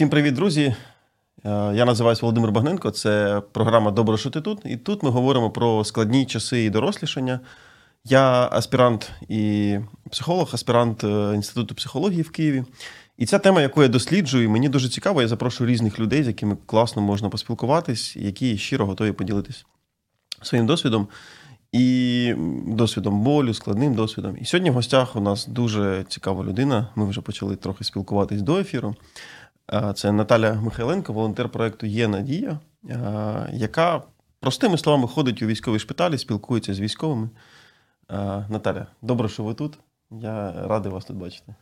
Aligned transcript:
Всім 0.00 0.10
привіт, 0.10 0.34
друзі! 0.34 0.74
Е, 1.44 1.72
Я 1.74 1.84
називаюся 1.84 2.20
Володимир 2.22 2.52
Багненко. 2.52 2.90
Це 2.90 3.42
програма 3.52 3.90
Добре, 3.90 4.18
що 4.18 4.30
ти 4.30 4.40
тут. 4.40 4.58
І 4.64 4.76
тут 4.76 5.02
ми 5.02 5.10
говоримо 5.10 5.50
про 5.50 5.84
складні 5.84 6.26
часи 6.26 6.64
і 6.64 6.70
дорослішання. 6.70 7.40
Я 8.04 8.48
аспірант 8.52 9.10
і 9.28 9.76
психолог, 10.10 10.50
аспірант 10.52 11.04
е, 11.04 11.32
Інституту 11.34 11.74
психології 11.74 12.22
в 12.22 12.30
Києві. 12.30 12.64
І 13.18 13.26
ця 13.26 13.38
тема, 13.38 13.62
яку 13.62 13.82
я 13.82 13.88
досліджую, 13.88 14.50
мені 14.50 14.68
дуже 14.68 14.88
цікаво. 14.88 15.22
Я 15.22 15.28
запрошую 15.28 15.70
різних 15.70 15.98
людей, 15.98 16.24
з 16.24 16.26
якими 16.26 16.56
класно 16.66 17.02
можна 17.02 17.28
поспілкуватись, 17.28 18.16
які 18.16 18.58
щиро 18.58 18.86
готові 18.86 19.12
поділитись 19.12 19.66
своїм 20.42 20.66
досвідом 20.66 21.08
і 21.72 22.34
досвідом 22.66 23.22
болю, 23.22 23.54
складним 23.54 23.94
досвідом. 23.94 24.36
І 24.40 24.44
сьогодні 24.44 24.70
в 24.70 24.74
гостях 24.74 25.16
у 25.16 25.20
нас 25.20 25.46
дуже 25.46 26.04
цікава 26.08 26.44
людина. 26.44 26.88
Ми 26.94 27.06
вже 27.06 27.20
почали 27.20 27.56
трохи 27.56 27.84
спілкуватись 27.84 28.42
до 28.42 28.58
ефіру. 28.58 28.94
Е, 29.72 29.92
Це 29.96 30.12
Наталя 30.12 30.54
Михайленко, 30.54 31.12
волонтер 31.12 31.48
проекту 31.48 31.86
Є 31.86 32.08
Надія, 32.08 32.58
е, 32.88 33.50
яка 33.52 34.02
простими 34.40 34.78
словами 34.78 35.08
ходить 35.08 35.42
у 35.42 35.46
військові 35.46 35.78
шпиталі, 35.78 36.18
спілкується 36.18 36.74
з 36.74 36.80
військовими. 36.80 37.30
Е, 38.10 38.46
Наталя, 38.48 38.86
добре, 39.02 39.28
що 39.28 39.42
ви 39.42 39.54
тут. 39.54 39.78
Я 40.10 40.52
радий 40.66 40.92
вас 40.92 41.04
тут 41.04 41.16
бачити. 41.16 41.54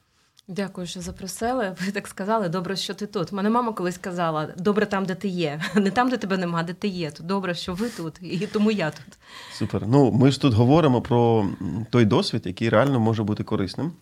Дякую, 0.50 0.86
що 0.86 1.00
запросили. 1.00 1.76
Ви 1.86 1.92
так 1.92 2.08
сказали, 2.08 2.48
добре, 2.48 2.76
що 2.76 2.94
ти 2.94 3.06
тут. 3.06 3.32
Мене 3.32 3.50
мама 3.50 3.72
колись 3.72 3.98
казала: 3.98 4.48
добре 4.56 4.86
там, 4.86 5.04
де 5.04 5.14
ти 5.14 5.28
є. 5.28 5.60
Не 5.74 5.90
там, 5.90 6.08
де 6.10 6.16
тебе 6.16 6.36
нема, 6.36 6.62
де 6.62 6.72
ти 6.72 6.88
є. 6.88 7.10
То 7.10 7.22
добре, 7.22 7.54
що 7.54 7.74
ви 7.74 7.88
тут, 7.88 8.14
і 8.22 8.46
тому 8.46 8.70
я 8.70 8.90
тут. 8.90 9.18
Супер. 9.52 9.86
Ну, 9.86 10.12
ми 10.12 10.30
ж 10.30 10.40
тут 10.40 10.54
говоримо 10.54 11.02
про 11.02 11.46
той 11.90 12.04
досвід, 12.04 12.42
який 12.46 12.68
реально 12.68 13.00
може 13.00 13.22
бути 13.22 13.44
корисним. 13.44 13.92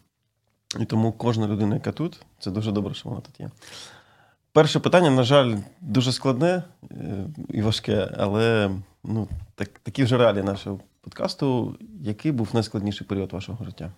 І 0.80 0.84
тому 0.84 1.12
кожна 1.12 1.46
людина, 1.46 1.74
яка 1.74 1.92
тут, 1.92 2.20
це 2.38 2.50
дуже 2.50 2.72
добре, 2.72 2.94
що 2.94 3.08
вона 3.08 3.20
тут 3.20 3.40
є. 3.40 3.50
Перше 4.56 4.80
питання, 4.80 5.10
на 5.10 5.22
жаль, 5.22 5.56
дуже 5.80 6.12
складне 6.12 6.62
е, 6.90 7.26
і 7.48 7.62
важке, 7.62 8.10
але 8.18 8.70
ну, 9.04 9.28
так, 9.54 9.68
такі 9.68 10.04
вже 10.04 10.16
реалії 10.18 10.42
нашого 10.42 10.80
подкасту. 11.00 11.76
Який 12.00 12.32
був 12.32 12.48
найскладніший 12.52 13.06
період 13.06 13.32
вашого 13.32 13.64
життя? 13.64 13.90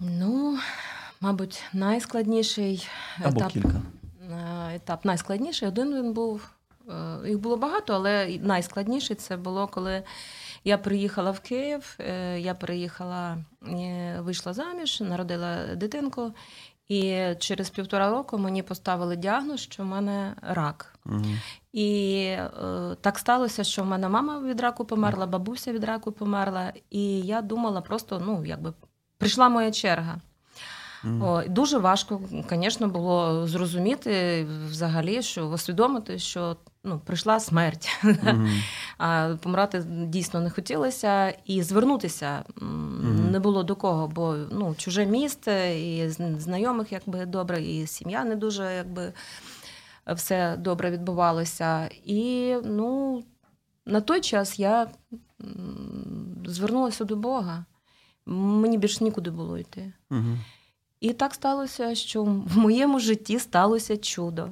Ну, 0.00 0.58
мабуть, 1.20 1.62
найскладніший 1.72 2.88
Або 3.22 3.36
етап. 3.40 3.52
кілька. 3.52 3.82
е, 4.30 4.74
Етап 4.74 5.04
найскладніший. 5.04 5.68
Один 5.68 5.94
він 5.94 6.12
був. 6.12 6.50
е, 6.88 7.28
Їх 7.28 7.38
було 7.38 7.56
багато, 7.56 7.94
але 7.94 8.38
найскладніший 8.42 9.16
це 9.16 9.36
було, 9.36 9.66
коли 9.66 10.02
я 10.64 10.78
приїхала 10.78 11.30
в 11.30 11.40
Київ. 11.40 11.98
Я 12.38 12.54
приїхала, 12.60 13.38
вийшла 14.18 14.52
заміж, 14.52 15.00
народила 15.00 15.74
дитинку, 15.74 16.32
і 16.88 17.20
через 17.38 17.70
півтора 17.70 18.10
року 18.10 18.38
мені 18.38 18.62
поставили 18.62 19.16
діагноз, 19.16 19.60
що 19.60 19.82
в 19.82 19.86
мене 19.86 20.34
рак. 20.42 20.94
Угу. 21.06 21.24
І 21.72 22.16
е, 22.26 22.50
так 23.00 23.18
сталося, 23.18 23.64
що 23.64 23.82
в 23.82 23.86
мене 23.86 24.08
мама 24.08 24.40
від 24.40 24.60
раку 24.60 24.84
померла, 24.84 25.26
бабуся 25.26 25.72
від 25.72 25.84
раку 25.84 26.12
померла. 26.12 26.72
І 26.90 27.20
я 27.20 27.42
думала, 27.42 27.80
просто 27.80 28.22
ну 28.26 28.44
якби 28.46 28.72
прийшла 29.18 29.48
моя 29.48 29.70
черга. 29.70 30.20
О, 31.22 31.42
дуже 31.48 31.78
важко, 31.78 32.20
звісно, 32.50 32.88
було 32.88 33.46
зрозуміти 33.46 34.46
взагалі, 34.70 35.22
що 35.22 35.46
усвідомити, 35.46 36.18
що 36.18 36.56
ну, 36.84 37.00
прийшла 37.04 37.40
смерть. 37.40 37.88
А 38.98 39.34
помирати 39.42 39.84
дійсно 39.88 40.40
не 40.40 40.50
хотілося, 40.50 41.34
і 41.44 41.62
звернутися 41.62 42.44
Мгм. 42.56 43.30
не 43.30 43.40
було 43.40 43.62
до 43.62 43.76
кого, 43.76 44.08
бо 44.08 44.36
ну, 44.50 44.74
чуже 44.74 45.06
місце, 45.06 45.80
і 45.80 46.08
знайомих 46.38 46.92
якби 46.92 47.26
добре, 47.26 47.62
і 47.62 47.86
сім'я 47.86 48.24
не 48.24 48.36
дуже 48.36 48.74
якби 48.74 49.12
все 50.06 50.56
добре 50.56 50.90
відбувалося. 50.90 51.90
І 52.04 52.54
ну, 52.64 53.22
на 53.86 54.00
той 54.00 54.20
час 54.20 54.58
я 54.58 54.86
звернулася 56.46 57.04
до 57.04 57.16
Бога. 57.16 57.64
Мені 58.26 58.78
більш 58.78 59.00
нікуди 59.00 59.30
було 59.30 59.58
йти. 59.58 59.92
Угу. 60.10 60.38
І 61.00 61.12
так 61.12 61.34
сталося, 61.34 61.94
що 61.94 62.22
в 62.24 62.58
моєму 62.58 62.98
житті 62.98 63.38
сталося 63.38 63.96
чудо. 63.96 64.48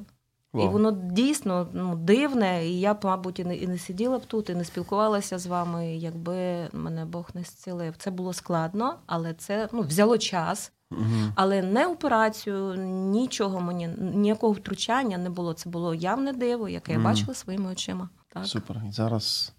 І 0.55 0.67
воно 0.67 0.93
дійсно 0.93 1.69
ну, 1.73 1.97
дивне, 1.97 2.69
і 2.69 2.81
я 2.81 2.95
б, 2.95 2.99
мабуть, 3.05 3.39
і 3.39 3.45
не, 3.45 3.57
і 3.57 3.67
не 3.67 3.79
сиділа 3.79 4.19
б 4.19 4.27
тут, 4.27 4.51
і 4.51 4.55
не 4.55 4.65
спілкувалася 4.65 5.39
з 5.39 5.47
вами, 5.47 5.97
якби 5.97 6.69
мене 6.73 7.05
Бог 7.05 7.31
не 7.35 7.43
зцілив. 7.43 7.95
Це 7.99 8.11
було 8.11 8.33
складно, 8.33 8.95
але 9.07 9.35
це 9.35 9.69
ну, 9.73 9.83
взяло 9.83 10.19
час. 10.19 10.73
Угу. 10.91 11.33
Але 11.35 11.63
не 11.63 11.87
операцію, 11.87 12.75
нічого 13.11 13.61
мені, 13.61 13.89
ніякого 13.99 14.53
втручання 14.53 15.19
не 15.19 15.31
було. 15.31 15.53
Це 15.53 15.71
було 15.71 15.95
явне 15.95 16.33
диво, 16.33 16.69
яке 16.69 16.93
я 16.93 16.99
бачила 16.99 17.35
своїми 17.35 17.71
очима. 17.71 18.09
Так. 18.29 18.47
Супер. 18.47 18.83
І 18.89 18.93
зараз 18.93 19.53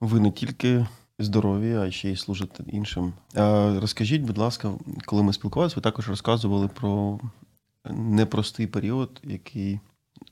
ви 0.00 0.20
не 0.20 0.30
тільки 0.30 0.86
здорові, 1.18 1.74
а 1.74 1.90
ще 1.90 2.10
й 2.10 2.16
служите 2.16 2.64
іншим. 2.66 3.12
А, 3.34 3.76
розкажіть, 3.80 4.22
будь 4.22 4.38
ласка, 4.38 4.72
коли 5.04 5.22
ми 5.22 5.32
спілкувалися, 5.32 5.76
ви 5.76 5.82
також 5.82 6.08
розказували 6.08 6.68
про 6.68 7.20
непростий 7.90 8.66
період, 8.66 9.20
який 9.24 9.80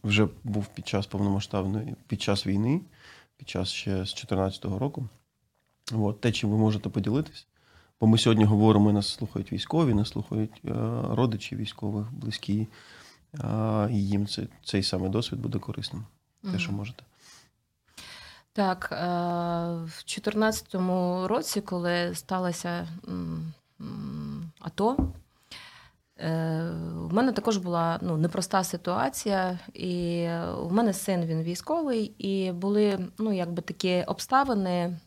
вже 0.05 0.29
був 0.45 0.67
під 0.67 0.89
час 0.89 1.07
повномасштабної, 1.07 1.97
під 2.07 2.23
час 2.23 2.47
війни, 2.47 2.81
під 3.37 3.49
час 3.49 3.69
ще 3.69 3.91
з 3.91 4.15
2014 4.15 4.65
року. 4.65 5.09
От, 5.93 6.21
те, 6.21 6.33
чим 6.33 6.51
ви 6.51 6.57
можете 6.57 6.89
поділитись. 6.89 7.47
Бо 8.01 8.07
ми 8.07 8.19
сьогодні 8.19 8.45
говоримо, 8.45 8.91
і 8.91 8.93
нас 8.93 9.09
слухають 9.09 9.53
військові, 9.53 9.95
нас 9.95 10.09
слухають 10.09 10.63
е, 10.65 10.73
родичі 11.11 11.57
військових, 11.57 12.13
близькі. 12.13 12.69
А, 13.39 13.89
і 13.91 13.97
їм 13.97 14.27
це, 14.27 14.47
цей 14.65 14.83
самий 14.83 15.11
досвід 15.11 15.41
буде 15.41 15.59
корисним. 15.59 16.05
Те, 16.53 16.59
що 16.59 16.73
можете. 16.73 17.05
Так, 18.53 18.89
е, 18.93 18.97
в 19.85 20.05
2014 20.07 20.75
році, 21.27 21.61
коли 21.61 22.15
сталося 22.15 22.89
м, 23.09 23.53
м, 23.81 24.51
АТО, 24.61 25.13
е, 26.23 26.71
в 26.95 27.15
мене 27.15 27.33
також 27.33 27.57
була 27.57 27.99
ну, 28.03 28.17
непроста 28.17 28.65
ситуація, 28.65 29.59
і 29.75 30.27
в 30.59 30.73
мене 30.73 30.93
син 30.93 31.25
він 31.25 31.43
військовий, 31.43 32.15
і 32.19 32.53
були 32.53 32.99
ну, 33.19 33.33
якби 33.33 33.63
такі 33.63 34.05
обставини, 34.07 34.99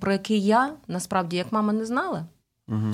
про 0.00 0.12
які 0.12 0.40
я 0.40 0.74
насправді 0.88 1.36
як 1.36 1.52
мама 1.52 1.72
не 1.72 1.84
знала. 1.84 2.26
Угу. 2.68 2.92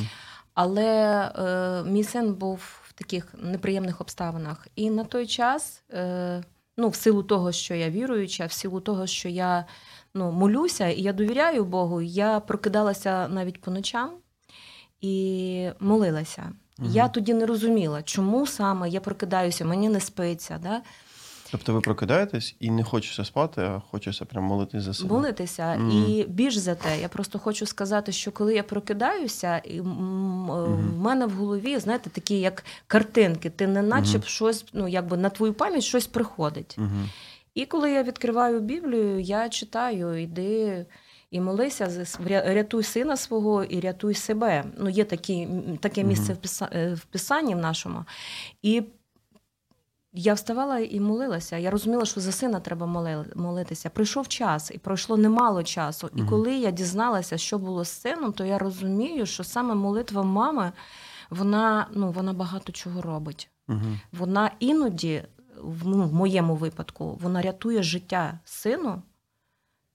Але 0.55 1.23
е, 1.39 1.85
мій 1.91 2.05
син 2.05 2.35
був 2.35 2.81
в 2.83 2.93
таких 2.93 3.35
неприємних 3.39 4.01
обставинах. 4.01 4.69
І 4.77 4.91
на 4.91 5.05
той 5.05 5.27
час, 5.27 5.83
е, 5.93 6.43
ну, 6.77 6.89
в 6.89 6.95
силу 6.95 7.23
того, 7.23 7.53
що 7.53 7.75
я 7.75 7.91
віруюча, 7.91 8.47
в 8.47 8.53
силу 8.53 8.81
того, 8.81 9.07
що 9.07 9.29
я 9.29 9.65
ну, 10.15 10.33
молюся 10.33 10.89
і 10.89 11.03
я 11.03 11.13
довіряю 11.13 11.65
Богу, 11.65 12.03
я 12.03 12.41
прокидалася 12.41 13.29
навіть 13.29 13.61
по 13.61 13.71
ночам 13.71 14.11
і 15.01 15.69
молилася. 15.81 16.53
Мгм. 16.81 16.91
Я 16.93 17.09
тоді 17.09 17.35
не 17.35 17.47
розуміла, 17.47 18.03
чому 18.03 18.47
саме 18.47 18.89
я 18.89 19.01
прокидаюся, 19.01 19.65
мені 19.65 19.89
не 19.89 20.01
спиться. 20.01 20.59
Да? 20.63 20.81
Тобто 21.51 21.73
ви 21.75 21.81
прокидаєтесь 21.81 22.57
і 22.61 22.71
не 22.71 22.85
хочеться 22.85 23.25
спати, 23.25 23.63
а 23.63 23.83
хочеться 23.91 24.25
прям 24.25 24.45
молитись 24.45 24.83
за 24.83 24.95
себе. 24.95 25.15
молитися. 25.15 25.77
Мгм. 25.77 25.91
І 25.91 26.25
більш 26.29 26.57
за 26.57 26.75
те, 26.75 27.01
я 27.01 27.09
просто 27.09 27.39
хочу 27.39 27.67
сказати, 27.67 28.13
що 28.13 28.33
коли 28.33 28.55
я 28.55 28.63
прокидаюся, 28.63 29.59
і 29.59 29.79
е, 29.79 29.83
в 29.83 30.99
мене 30.99 31.27
в 31.27 31.31
голові, 31.31 31.79
знаєте, 31.79 32.11
такі 32.11 32.41
як 32.41 32.65
картинки, 32.87 33.51
ти 33.51 33.67
не 33.67 33.83
наче 33.83 34.19
б 34.19 34.25
щось, 34.25 34.65
ну 34.73 34.89
якби 34.89 35.17
на 35.17 35.29
твою 35.29 35.53
пам'ять 35.55 35.83
щось 35.83 36.07
приходить. 36.07 36.77
Угу. 36.79 36.89
І 37.55 37.67
коли 37.67 37.91
я 37.91 38.03
відкриваю 38.03 38.61
Біблію, 38.61 39.21
я 39.21 39.49
читаю, 39.49 40.23
іди. 40.23 40.87
І 41.31 41.41
молися, 41.41 42.07
рятуй 42.45 42.83
сина 42.83 43.17
свого 43.17 43.65
і 43.65 43.81
рятуй 43.81 44.15
себе. 44.15 44.65
Ну, 44.79 44.89
є 44.91 45.05
такі, 45.05 45.49
таке 45.81 46.05
місце 46.05 46.33
Мгм. 46.33 46.95
в, 46.95 47.05
писанні 47.05 47.55
в 47.55 47.59
нашому. 47.59 48.05
І 48.63 48.83
я 50.13 50.35
вставала 50.35 50.79
і 50.79 51.01
молилася. 51.01 51.57
Я 51.57 51.71
розуміла, 51.71 52.05
що 52.05 52.21
за 52.21 52.33
сина 52.33 52.61
треба 52.61 52.87
моли- 52.87 53.25
молитися. 53.37 53.91
Прийшов 53.91 54.29
час, 54.29 54.71
і 54.71 54.79
пройшло 54.79 55.17
немало 55.17 55.63
часу. 55.63 56.11
І 56.17 56.23
коли 56.23 56.55
я 56.55 56.71
дізналася, 56.71 57.39
що 57.39 57.59
було 57.59 57.85
з 57.85 57.89
сином, 57.89 58.33
то 58.33 58.45
я 58.45 58.59
розумію, 58.59 59.27
що 59.27 59.45
саме 59.45 59.75
молитва 59.75 60.23
мами, 60.23 60.73
вона, 61.31 61.87
ну, 61.95 62.11
вона 62.11 62.33
багато 62.33 62.73
чого 62.73 63.03
робить. 63.03 63.51
Угу. 63.69 63.81
Вона 64.13 64.51
іноді, 64.61 65.23
в, 65.63 65.89
ну, 65.89 66.09
в 66.09 66.13
моєму 66.15 66.55
випадку, 66.55 67.19
вона 67.23 67.43
рятує 67.43 67.83
життя 67.83 68.39
сину 68.45 69.03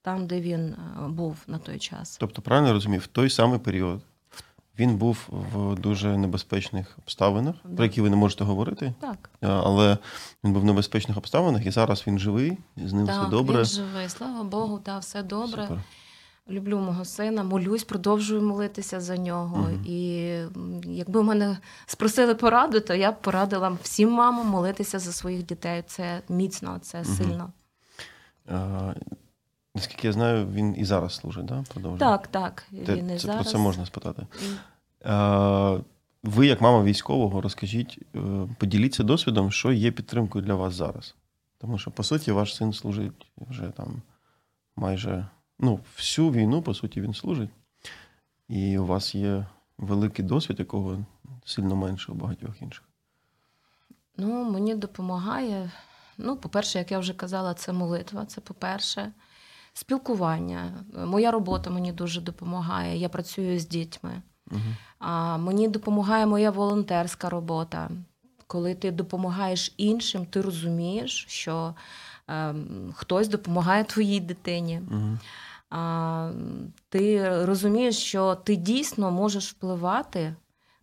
там, 0.05 0.27
де 0.27 0.41
він 0.41 0.61
е, 0.69 1.07
був 1.07 1.37
на 1.47 1.57
той 1.57 1.79
час. 1.79 2.17
Тобто, 2.17 2.41
правильно 2.41 2.73
розумів, 2.73 3.01
в 3.01 3.07
той 3.07 3.29
самий 3.29 3.59
період 3.59 4.01
він 4.79 4.97
був 4.97 5.17
в 5.29 5.75
дуже 5.75 6.17
небезпечних 6.17 6.97
обставинах, 6.97 7.55
Да. 7.63 7.75
про 7.75 7.85
які 7.85 8.01
ви 8.01 8.09
не 8.09 8.15
можете 8.15 8.43
говорити, 8.43 8.93
Так, 8.99 9.29
але 9.41 9.97
він 10.43 10.53
був 10.53 10.61
в 10.61 10.65
небезпечних 10.65 11.17
обставинах, 11.17 11.65
і 11.65 11.71
зараз 11.71 12.03
він 12.07 12.19
живий, 12.19 12.57
з 12.77 12.93
ним 12.93 13.05
все 13.05 13.25
добре. 13.29 13.57
він 13.57 13.65
живий. 13.65 14.09
Слава 14.09 14.43
Богу, 14.43 14.79
та 14.79 14.97
все 14.99 15.23
добре. 15.23 15.63
Супер. 15.63 15.81
Люблю 16.49 16.79
мого 16.79 17.05
сина, 17.05 17.43
молюсь, 17.43 17.83
продовжую 17.83 18.41
молитися 18.41 19.01
за 19.01 19.17
нього. 19.17 19.57
Мгм. 19.57 19.85
І 19.85 20.29
якби 20.85 21.23
мене 21.23 21.57
спросили 21.85 22.35
пораду, 22.35 22.79
то 22.79 22.93
я 22.93 23.11
б 23.11 23.21
порадила 23.21 23.77
всім 23.81 24.09
мамам 24.11 24.47
молитися 24.47 24.99
за 24.99 25.11
своїх 25.11 25.45
дітей. 25.45 25.83
Це 25.87 26.21
міцно, 26.29 26.79
це 26.81 27.05
сильно. 27.05 27.51
А, 28.49 28.93
наскільки 29.75 30.07
я 30.07 30.13
знаю, 30.13 30.47
він 30.47 30.75
і 30.77 30.85
зараз 30.85 31.15
служить, 31.15 31.45
да? 31.45 31.63
Продовжує? 31.73 31.99
Так, 31.99 32.27
так. 32.27 32.67
Він 32.71 33.09
і 33.09 33.13
це, 33.13 33.19
зараз. 33.19 33.41
Про 33.41 33.51
це 33.51 33.57
можна 33.57 33.85
спитати. 33.85 34.27
А, 35.03 35.77
ви, 36.23 36.47
як 36.47 36.61
мама 36.61 36.83
військового, 36.83 37.41
розкажіть, 37.41 37.99
е, 38.15 38.19
поділіться 38.57 39.03
досвідом, 39.03 39.51
що 39.51 39.71
є 39.71 39.91
підтримкою 39.91 40.45
для 40.45 40.55
вас 40.55 40.73
зараз. 40.73 41.15
Тому 41.57 41.77
що, 41.77 41.91
по 41.91 42.03
суті, 42.03 42.31
ваш 42.31 42.55
син 42.55 42.73
служить 42.73 43.31
вже 43.37 43.71
там 43.77 44.01
майже 44.75 45.27
ну, 45.59 45.79
всю 45.95 46.31
війну, 46.31 46.61
по 46.61 46.73
суті, 46.73 47.01
він 47.01 47.13
служить. 47.13 47.49
І 48.47 48.77
у 48.77 48.85
вас 48.85 49.15
є 49.15 49.45
великий 49.77 50.25
досвід, 50.25 50.59
якого 50.59 51.05
сильно 51.45 51.75
менше 51.75 52.11
у 52.11 52.15
багатьох 52.15 52.61
інших. 52.61 52.83
Ну, 54.17 54.51
мені 54.51 54.75
допомагає. 54.75 55.71
Ну, 56.17 56.37
по-перше, 56.37 56.79
як 56.79 56.91
я 56.91 56.99
вже 56.99 57.13
казала, 57.13 57.53
це 57.53 57.73
молитва. 57.73 58.25
Це 58.25 58.41
по-перше, 58.41 59.11
спілкування. 59.75 60.85
Моя 61.05 61.31
робота 61.31 61.69
мені 61.69 61.91
дуже 61.91 62.21
допомагає. 62.21 62.97
Я 62.97 63.09
працюю 63.09 63.59
з 63.59 63.67
дітьми. 63.67 64.21
Угу. 64.51 64.61
А 64.99 65.37
мені 65.37 65.67
допомагає 65.67 66.25
моя 66.25 66.51
волонтерська 66.51 67.29
робота. 67.29 67.89
Коли 68.47 68.75
ти 68.75 68.91
допомагаєш 68.91 69.73
іншим, 69.77 70.25
ти 70.25 70.41
розумієш, 70.41 71.25
що 71.29 71.75
ем, 72.27 72.93
хтось 72.95 73.27
допомагає 73.27 73.83
твоїй 73.83 74.19
дитині. 74.19 74.81
Угу. 74.91 75.17
А, 75.69 76.31
ти 76.89 77.29
розумієш, 77.45 77.97
що 77.97 78.35
ти 78.35 78.55
дійсно 78.55 79.11
можеш 79.11 79.51
впливати 79.51 80.35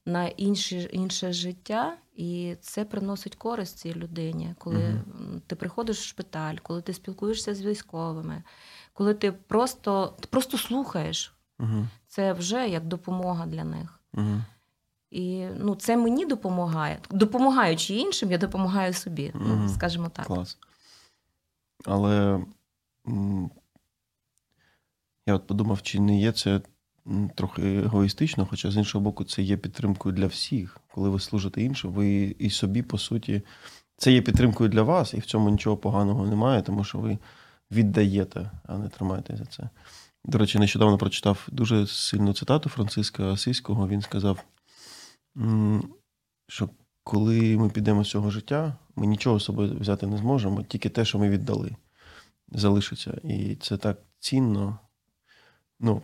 на 0.07 0.27
інше, 0.27 0.77
інше 0.77 1.33
життя, 1.33 1.97
і 2.17 2.57
це 2.61 2.85
приносить 2.85 3.35
користь 3.35 3.79
цій 3.79 3.95
людині, 3.95 4.55
коли 4.59 4.85
м, 4.85 5.43
ти 5.47 5.57
приходиш 5.57 6.01
в 6.01 6.05
шпиталь, 6.05 6.57
коли 6.63 6.83
ти 6.83 6.93
спілкуєшся 6.93 7.55
з 7.55 7.63
військовими, 7.63 8.43
коли 8.93 9.15
ти 9.15 9.33
просто, 9.33 10.15
ти 10.21 10.29
просто 10.31 10.59
слухаєш, 10.59 11.35
Угу. 11.59 11.87
це 12.07 12.33
вже 12.33 12.69
як 12.69 12.85
допомога 12.85 13.47
для 13.47 13.65
них. 13.65 14.01
Угу. 14.15 14.41
І 15.11 15.47
ну, 15.59 15.75
це 15.75 15.97
мені 15.97 16.27
допомагає. 16.27 16.99
Допомагаючи 17.11 17.95
іншим, 17.95 18.31
я 18.33 18.39
допомагаю 18.39 18.93
собі, 18.93 19.31
Мгм. 19.35 19.63
ну, 19.63 19.69
скажімо 19.69 20.09
так. 20.09 20.27
Клас. 20.27 20.59
Але 21.85 22.41
я 25.27 25.35
от 25.35 25.47
подумав, 25.47 25.83
чи 25.83 26.01
не 26.01 26.21
є 26.21 26.33
це 26.33 26.61
трохи 27.35 27.77
егоїстично, 27.77 28.47
хоча 28.51 28.71
з 28.71 28.77
іншого 28.77 29.05
боку, 29.05 29.25
це 29.25 29.43
є 29.43 29.57
підтримкою 29.57 30.15
для 30.15 30.27
всіх. 30.27 30.79
Коли 30.95 31.09
ви 31.09 31.21
служите 31.21 31.63
іншим, 31.63 31.93
ви 31.93 32.37
і 32.39 32.51
собі, 32.51 32.83
по 32.83 32.99
суті, 32.99 33.43
це 33.97 34.13
є 34.13 34.23
підтримкою 34.23 34.71
для 34.71 34.83
вас, 34.83 35.15
і 35.15 35.19
в 35.19 35.27
цьому 35.27 35.51
нічого 35.51 35.77
поганого 35.77 36.27
немає, 36.27 36.63
тому 36.63 36.85
що 36.85 36.99
ви 36.99 37.19
віддаєте, 37.73 38.51
а 38.67 38.79
не 38.79 38.89
тримаєте 38.89 39.37
за 39.37 39.45
це. 39.45 39.69
До 40.25 40.39
речі, 40.39 40.59
нещодавно 40.59 40.99
прочитав 40.99 41.49
дуже 41.53 41.87
сильну 41.87 42.33
цитату 42.33 42.69
Франциска 42.69 43.33
Асиського. 43.33 43.89
Він 43.89 44.03
сказав, 44.03 44.45
що 46.49 46.69
коли 47.05 47.57
ми 47.57 47.71
підемо 47.71 48.05
з 48.05 48.11
цього 48.11 48.31
життя, 48.31 48.75
ми 48.97 49.07
нічого 49.07 49.41
з 49.41 49.45
собою 49.45 49.79
взяти 49.81 50.07
не 50.07 50.17
зможемо, 50.17 50.63
тільки 50.63 50.89
те, 50.89 51.05
що 51.05 51.19
ми 51.19 51.29
віддали, 51.29 51.77
залишиться. 52.49 53.21
І 53.25 53.55
це 53.55 53.77
так 53.77 53.99
цінно. 54.19 54.79
Ну, 55.81 56.03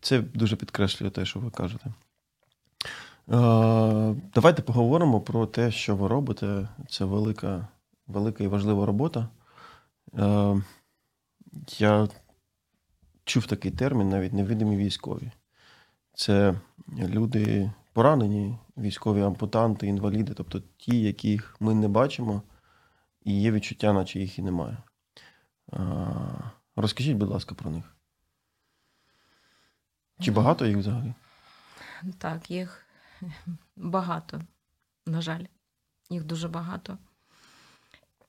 це 0.00 0.20
дуже 0.20 0.56
підкреслює 0.56 1.10
те, 1.10 1.24
що 1.24 1.40
ви 1.40 1.50
кажете. 1.50 1.92
Давайте 4.34 4.62
поговоримо 4.62 5.20
про 5.20 5.46
те, 5.46 5.70
що 5.70 5.96
ви 5.96 6.08
робите. 6.08 6.68
Це 6.88 7.04
велика, 7.04 7.68
велика 8.06 8.44
і 8.44 8.46
важлива 8.46 8.86
робота. 8.86 9.28
Е, 10.14 10.62
я 11.78 12.08
чув 13.24 13.46
такий 13.46 13.70
термін, 13.70 14.08
навіть 14.08 14.32
невидимі 14.32 14.76
військові. 14.76 15.30
Це 16.14 16.54
люди 16.98 17.72
поранені, 17.92 18.58
військові 18.76 19.22
ампутанти, 19.22 19.86
інваліди, 19.86 20.34
тобто 20.34 20.62
ті, 20.76 21.00
яких 21.00 21.56
ми 21.60 21.74
не 21.74 21.88
бачимо, 21.88 22.42
і 23.24 23.40
є 23.40 23.50
відчуття, 23.50 23.92
наче 23.92 24.20
їх 24.20 24.38
і 24.38 24.42
немає. 24.42 24.76
А, 25.72 26.06
розкажіть, 26.76 27.16
будь 27.16 27.28
ласка, 27.28 27.54
про 27.54 27.70
них. 27.70 27.96
Чи 30.20 30.30
багато 30.30 30.66
їх 30.66 30.76
взагалі? 30.76 31.14
Так, 32.18 32.50
їх 32.50 32.86
багато, 33.76 34.40
на 35.06 35.20
жаль, 35.20 35.44
їх 36.10 36.24
дуже 36.24 36.48
багато. 36.48 36.98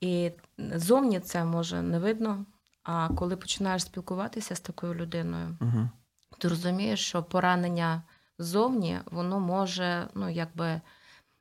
І 0.00 0.30
зовні 0.58 1.20
це 1.20 1.44
може 1.44 1.82
не 1.82 1.98
видно. 1.98 2.44
А 2.82 3.08
коли 3.08 3.36
починаєш 3.36 3.82
спілкуватися 3.82 4.56
з 4.56 4.60
такою 4.60 4.94
людиною, 4.94 5.56
Угу. 5.60 5.88
ти 6.38 6.48
розумієш, 6.48 7.06
що 7.06 7.22
поранення 7.22 8.02
ззовні 8.38 8.98
воно 9.10 9.40
може 9.40 10.08
ну, 10.14 10.28
якби 10.28 10.80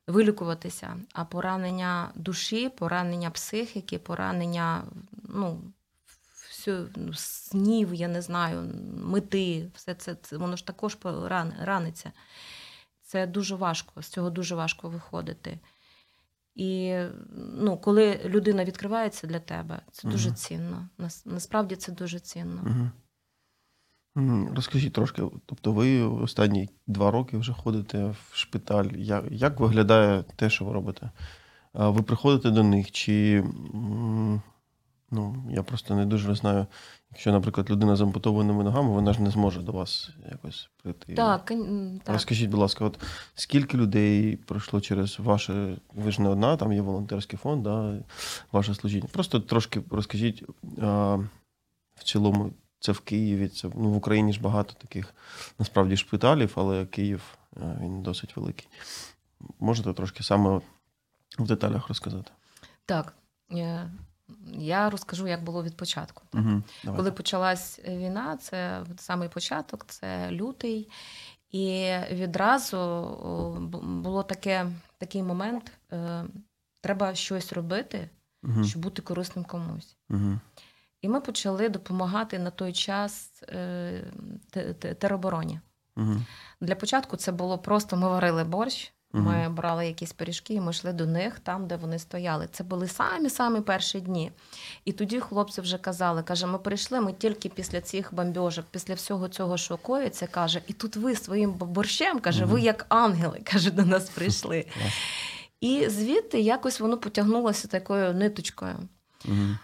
вилікуватися. 0.08 0.98
А 1.14 1.26
поранення 1.26 2.12
душі, 2.16 2.70
поранення 2.70 3.30
психіки, 3.30 4.00
поранення 4.00 4.84
ну, 5.24 5.62
всю, 6.50 6.90
ну, 6.96 7.14
снів, 7.14 7.94
я 7.94 8.08
не 8.08 8.22
знаю, 8.22 8.74
мети, 9.04 9.72
все 9.76 9.94
це, 9.94 10.16
це 10.16 10.38
воно 10.38 10.56
ж 10.56 10.66
також 10.66 10.96
поран, 10.96 11.54
раниться. 11.62 12.12
Це 13.02 13.28
дуже 13.28 13.56
важко, 13.56 14.02
з 14.02 14.08
цього 14.08 14.30
дуже 14.30 14.56
важко 14.56 14.90
виходити. 14.90 15.60
І 16.58 16.98
ну, 17.58 17.78
коли 17.78 18.20
людина 18.26 18.66
відкривається 18.66 19.28
для 19.28 19.40
тебе, 19.40 19.82
це 19.92 20.08
дуже 20.08 20.32
цінно. 20.32 20.90
Нас- 20.98 21.26
Насправді 21.26 21.76
це 21.76 21.92
дуже 21.92 22.20
цінно. 22.20 22.62
Угу. 22.66 22.90
Розкажіть 24.56 24.94
трошки. 24.94 25.24
Тобто, 25.46 25.72
ви 25.72 26.02
останні 26.02 26.70
два 26.88 27.12
роки 27.12 27.38
вже 27.38 27.54
ходите 27.54 28.06
в 28.06 28.30
шпиталь. 28.34 28.86
Як, 28.96 29.26
як 29.32 29.60
виглядає 29.60 30.24
те, 30.36 30.50
що 30.50 30.66
ви 30.66 30.74
робите? 30.74 31.12
Ви 31.74 32.02
приходите 32.04 32.52
до 32.52 32.64
них, 32.64 32.92
чи 32.92 33.44
ну, 35.12 35.44
я 35.50 35.64
просто 35.64 35.96
не 35.96 36.06
дуже 36.06 36.36
знаю, 36.36 36.68
якщо, 37.12 37.32
наприклад, 37.32 37.70
людина 37.70 37.96
з 37.96 38.02
ампутованими 38.02 38.64
ногами, 38.64 38.90
вона 38.90 39.14
ж 39.14 39.22
не 39.22 39.30
зможе 39.30 39.62
до 39.62 39.72
вас 39.72 40.10
якось 40.32 40.70
прийти. 40.84 41.14
Так, 41.14 41.46
так. 41.46 42.14
Розкажіть, 42.14 42.50
будь 42.50 42.60
ласка, 42.60 42.86
от 42.86 43.00
скільки 43.36 43.78
людей 43.78 44.36
пройшло 44.36 44.82
через 44.82 45.20
ваше, 45.20 45.78
ви 45.94 46.12
ж 46.12 46.22
не 46.22 46.30
одна, 46.30 46.58
там 46.58 46.74
є 46.74 46.82
волонтерський 46.82 47.40
фонд, 47.40 47.64
да, 47.64 48.00
ваше 48.52 48.76
служіння. 48.76 49.08
Просто 49.12 49.40
трошки 49.40 49.82
розкажіть 49.92 50.44
а, 50.82 51.16
в 51.96 52.04
цілому, 52.04 52.52
це 52.80 52.92
в 52.92 53.00
Києві, 53.00 53.48
це 53.48 53.70
ну, 53.76 53.90
в 53.90 53.98
Україні 53.98 54.34
ж 54.34 54.42
багато 54.42 54.74
таких 54.74 55.14
насправді 55.60 55.98
шпиталів, 55.98 56.54
але 56.56 56.86
Київ 56.86 57.38
він 57.82 58.02
досить 58.02 58.36
великий. 58.38 58.68
Можете 59.60 59.94
трошки 59.94 60.24
саме 60.24 60.62
в 61.40 61.48
деталях 61.48 61.88
розказати? 61.88 62.32
Так. 62.86 63.14
Я 64.54 64.90
розкажу, 64.90 65.28
як 65.28 65.44
було 65.44 65.64
від 65.64 65.78
початку. 65.78 66.24
Угу. 66.34 66.64
Коли 66.96 67.12
почалась 67.12 67.80
війна, 67.88 68.38
це 68.38 68.84
самий 68.98 69.30
початок, 69.30 69.86
це 69.88 70.32
лютий. 70.32 70.90
І 71.52 71.94
відразу 72.12 72.78
було 73.84 74.24
таке, 74.24 74.68
такий 74.98 75.24
момент: 75.24 75.72
е, 75.92 76.26
треба 76.82 77.16
щось 77.16 77.54
робити, 77.54 78.10
угу. 78.44 78.64
щоб 78.64 78.82
бути 78.82 79.02
корисним 79.02 79.46
комусь. 79.46 79.98
Угу. 80.10 80.40
І 81.02 81.10
ми 81.10 81.22
почали 81.22 81.70
допомагати 81.70 82.40
на 82.40 82.50
той 82.50 82.74
час 82.74 83.44
е, 83.50 84.04
те- 84.50 84.74
те- 84.74 84.94
теробороні. 84.94 85.60
Угу. 85.98 86.16
Для 86.62 86.76
початку 86.76 87.18
це 87.18 87.32
було 87.32 87.58
просто 87.58 87.98
ми 87.98 88.10
варили 88.10 88.44
борщ. 88.44 88.94
Ми 89.14 89.50
брали 89.50 89.88
якісь 89.88 90.14
пиріжки, 90.14 90.54
і 90.54 90.62
ми 90.62 90.72
йшли 90.72 90.94
до 90.94 91.06
них 91.06 91.40
там, 91.40 91.68
де 91.68 91.76
вони 91.76 92.00
стояли. 92.00 92.48
Це 92.52 92.64
були 92.64 92.88
самі 92.88 93.30
самі 93.30 93.62
перші 93.62 94.00
дні. 94.00 94.32
І 94.86 94.92
тоді 94.92 95.20
хлопці 95.20 95.62
вже 95.62 95.78
казали: 95.78 96.24
каже, 96.24 96.48
ми 96.48 96.58
прийшли, 96.58 97.02
ми 97.02 97.14
тільки 97.14 97.50
після 97.50 97.82
цих 97.82 98.14
бомбьожок, 98.14 98.66
після 98.72 98.94
всього 98.94 99.28
цього, 99.28 99.58
що 99.58 99.78
коїться, 99.78 100.28
каже, 100.28 100.62
і 100.68 100.74
тут 100.74 100.96
ви 100.96 101.16
своїм 101.16 101.52
борщем, 101.54 102.20
каже, 102.20 102.46
ви 102.46 102.62
як 102.62 102.86
ангели, 102.90 103.40
каже, 103.44 103.72
до 103.72 103.86
нас 103.86 104.10
прийшли. 104.10 104.66
І 105.62 105.90
звідти 105.90 106.40
якось 106.40 106.80
воно 106.80 106.98
потягнулося 106.98 107.68
такою 107.68 108.14
ниточкою. 108.14 108.76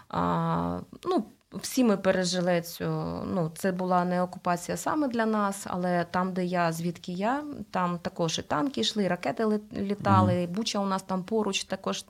А, 0.09 0.79
ну, 1.03 1.25
всі 1.53 1.83
ми 1.83 1.97
пережили 1.97 2.61
цю. 2.61 2.85
Ну, 3.25 3.51
це 3.55 3.71
була 3.71 4.05
не 4.05 4.21
окупація 4.21 4.77
саме 4.77 5.07
для 5.07 5.25
нас, 5.25 5.63
але 5.69 6.03
там, 6.03 6.33
де 6.33 6.45
я, 6.45 6.71
звідки 6.71 7.11
я, 7.11 7.43
там 7.71 7.99
також 7.99 8.39
і 8.39 8.41
танки 8.41 8.81
йшли, 8.81 9.03
і 9.03 9.07
ракети 9.07 9.45
ли- 9.45 9.61
літали. 9.73 10.43
і 10.43 10.47
Буча 10.47 10.79
у 10.79 10.85
нас 10.85 11.03
там 11.03 11.23
поруч 11.23 11.63
також 11.63 12.05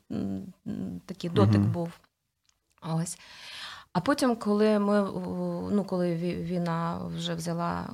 такий 1.05 1.29
дотик 1.29 1.62
Мгм. 1.62 1.71
був. 1.71 1.89
Ось. 2.95 3.17
А 3.93 4.00
потім, 4.00 4.35
коли 4.35 4.79
ми 4.79 5.01
ну, 5.71 5.85
коли 5.89 6.15
війна 6.15 7.00
вже 7.15 7.33
взяла 7.35 7.89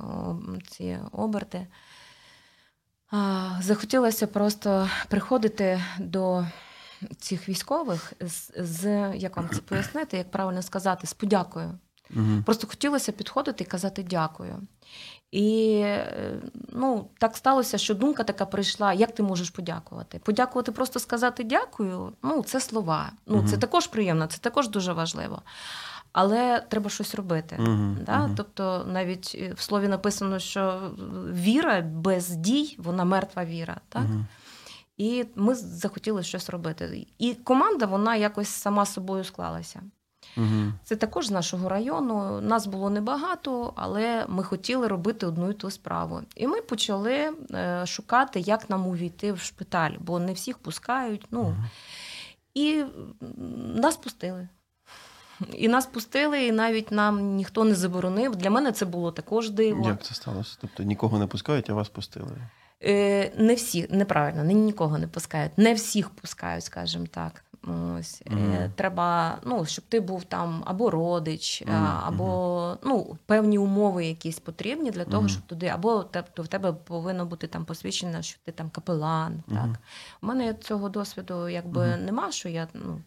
ці 0.68 0.98
оберти, 1.12 1.66
захотілося 3.60 4.26
просто 4.26 4.88
приходити 5.08 5.82
до 5.98 6.46
цих 7.18 7.48
військових 7.48 8.12
з, 8.20 8.50
з 8.56 9.12
як 9.16 9.36
вам 9.36 9.48
це 9.48 9.60
пояснити, 9.60 10.16
як 10.16 10.30
правильно 10.30 10.62
сказати, 10.62 11.06
з 11.06 11.12
подякою. 11.12 11.78
Угу. 12.16 12.42
Просто 12.44 12.66
хотілося 12.66 13.12
підходити 13.12 13.64
і 13.64 13.66
казати 13.66 14.02
дякую. 14.02 14.56
І 15.30 15.80
е, 15.84 16.42
ну, 16.72 17.08
так 17.18 17.36
сталося, 17.36 17.78
що 17.78 17.94
думка 17.94 18.24
така 18.24 18.46
прийшла: 18.46 18.92
як 18.92 19.14
ти 19.14 19.22
можеш 19.22 19.50
подякувати? 19.50 20.18
Подякувати, 20.18 20.72
просто 20.72 20.98
сказати 20.98 21.44
дякую. 21.44 22.12
Ну, 22.22 22.42
це 22.42 22.60
слова. 22.60 23.12
Ну, 23.26 23.38
угу. 23.38 23.48
Це 23.48 23.56
також 23.56 23.86
приємно, 23.86 24.26
це 24.26 24.38
також 24.38 24.68
дуже 24.68 24.92
важливо. 24.92 25.42
Але 26.12 26.64
треба 26.68 26.90
щось 26.90 27.14
робити. 27.14 27.56
Uh-huh, 27.60 28.04
да? 28.04 28.12
uh-huh. 28.12 28.34
Тобто, 28.36 28.84
навіть 28.88 29.36
е, 29.40 29.52
в 29.52 29.60
слові 29.60 29.88
написано, 29.88 30.38
що 30.38 30.92
віра 31.32 31.80
без 31.80 32.28
дій, 32.28 32.76
вона 32.78 33.04
мертва 33.04 33.44
віра. 33.44 33.80
Так? 33.88 34.02
Uh-huh. 34.02 34.24
І 35.00 35.24
ми 35.34 35.54
захотіли 35.54 36.22
щось 36.22 36.50
робити. 36.50 37.06
І 37.18 37.34
команда 37.34 37.86
вона 37.86 38.16
якось 38.16 38.48
сама 38.48 38.86
собою 38.86 39.24
склалася. 39.24 39.82
Угу. 40.36 40.72
Це 40.84 40.96
також 40.96 41.26
з 41.26 41.30
нашого 41.30 41.68
району. 41.68 42.40
Нас 42.40 42.66
було 42.66 42.90
небагато, 42.90 43.72
але 43.76 44.26
ми 44.28 44.44
хотіли 44.44 44.88
робити 44.88 45.26
одну 45.26 45.50
і 45.50 45.54
ту 45.54 45.70
справу. 45.70 46.20
І 46.36 46.46
ми 46.46 46.60
почали 46.60 47.32
е, 47.50 47.86
шукати, 47.86 48.40
як 48.40 48.70
нам 48.70 48.86
увійти 48.86 49.32
в 49.32 49.40
шпиталь, 49.40 49.92
бо 50.00 50.18
не 50.18 50.32
всіх 50.32 50.58
пускають. 50.58 51.26
Ну, 51.30 51.40
угу. 51.40 51.54
І 52.54 52.84
нас 53.74 53.96
пустили. 53.96 54.48
І 55.54 55.68
нас 55.68 55.86
пустили, 55.86 56.46
і 56.46 56.52
навіть 56.52 56.92
нам 56.92 57.34
ніхто 57.36 57.64
не 57.64 57.74
заборонив. 57.74 58.36
Для 58.36 58.50
мене 58.50 58.72
це 58.72 58.84
було 58.84 59.12
також 59.12 59.50
диво. 59.50 59.88
Як 59.88 60.02
це 60.02 60.14
сталося? 60.14 60.58
Тобто 60.60 60.82
нікого 60.82 61.18
не 61.18 61.26
пускають, 61.26 61.70
а 61.70 61.74
вас 61.74 61.88
пустили? 61.88 62.36
Е, 62.84 63.32
Не 63.36 63.54
всі, 63.54 63.86
неправильно, 63.90 64.44
не 64.44 64.54
нікого 64.54 64.98
не 64.98 65.06
пускають. 65.06 65.58
Не 65.58 65.74
всіх 65.74 66.10
пускають, 66.10 66.64
скажімо 66.64 67.06
так. 67.10 67.44
Ось 67.98 68.22
mm. 68.22 68.70
треба, 68.74 69.38
ну 69.44 69.64
щоб 69.66 69.84
ти 69.88 70.00
був 70.00 70.24
там 70.24 70.62
або 70.66 70.90
родич, 70.90 71.62
mm. 71.62 72.00
або 72.04 72.76
ну 72.84 73.18
певні 73.26 73.58
умови 73.58 74.06
якісь 74.06 74.38
потрібні 74.38 74.90
для 74.90 75.04
того, 75.04 75.22
mm. 75.22 75.28
щоб 75.28 75.42
туди, 75.42 75.66
або 75.66 76.02
тобто 76.02 76.42
в 76.42 76.48
тебе 76.48 76.72
повинно 76.72 77.26
бути 77.26 77.46
там 77.46 77.64
посвідчено, 77.64 78.22
що 78.22 78.38
ти 78.44 78.52
там 78.52 78.70
капелан. 78.70 79.42
Так 79.48 79.68
у 80.22 80.26
мене 80.26 80.54
цього 80.54 80.88
досвіду 80.88 81.48
якби 81.48 81.96
нема, 81.96 82.32
що 82.32 82.48
я 82.48 82.68
ну 82.74 83.00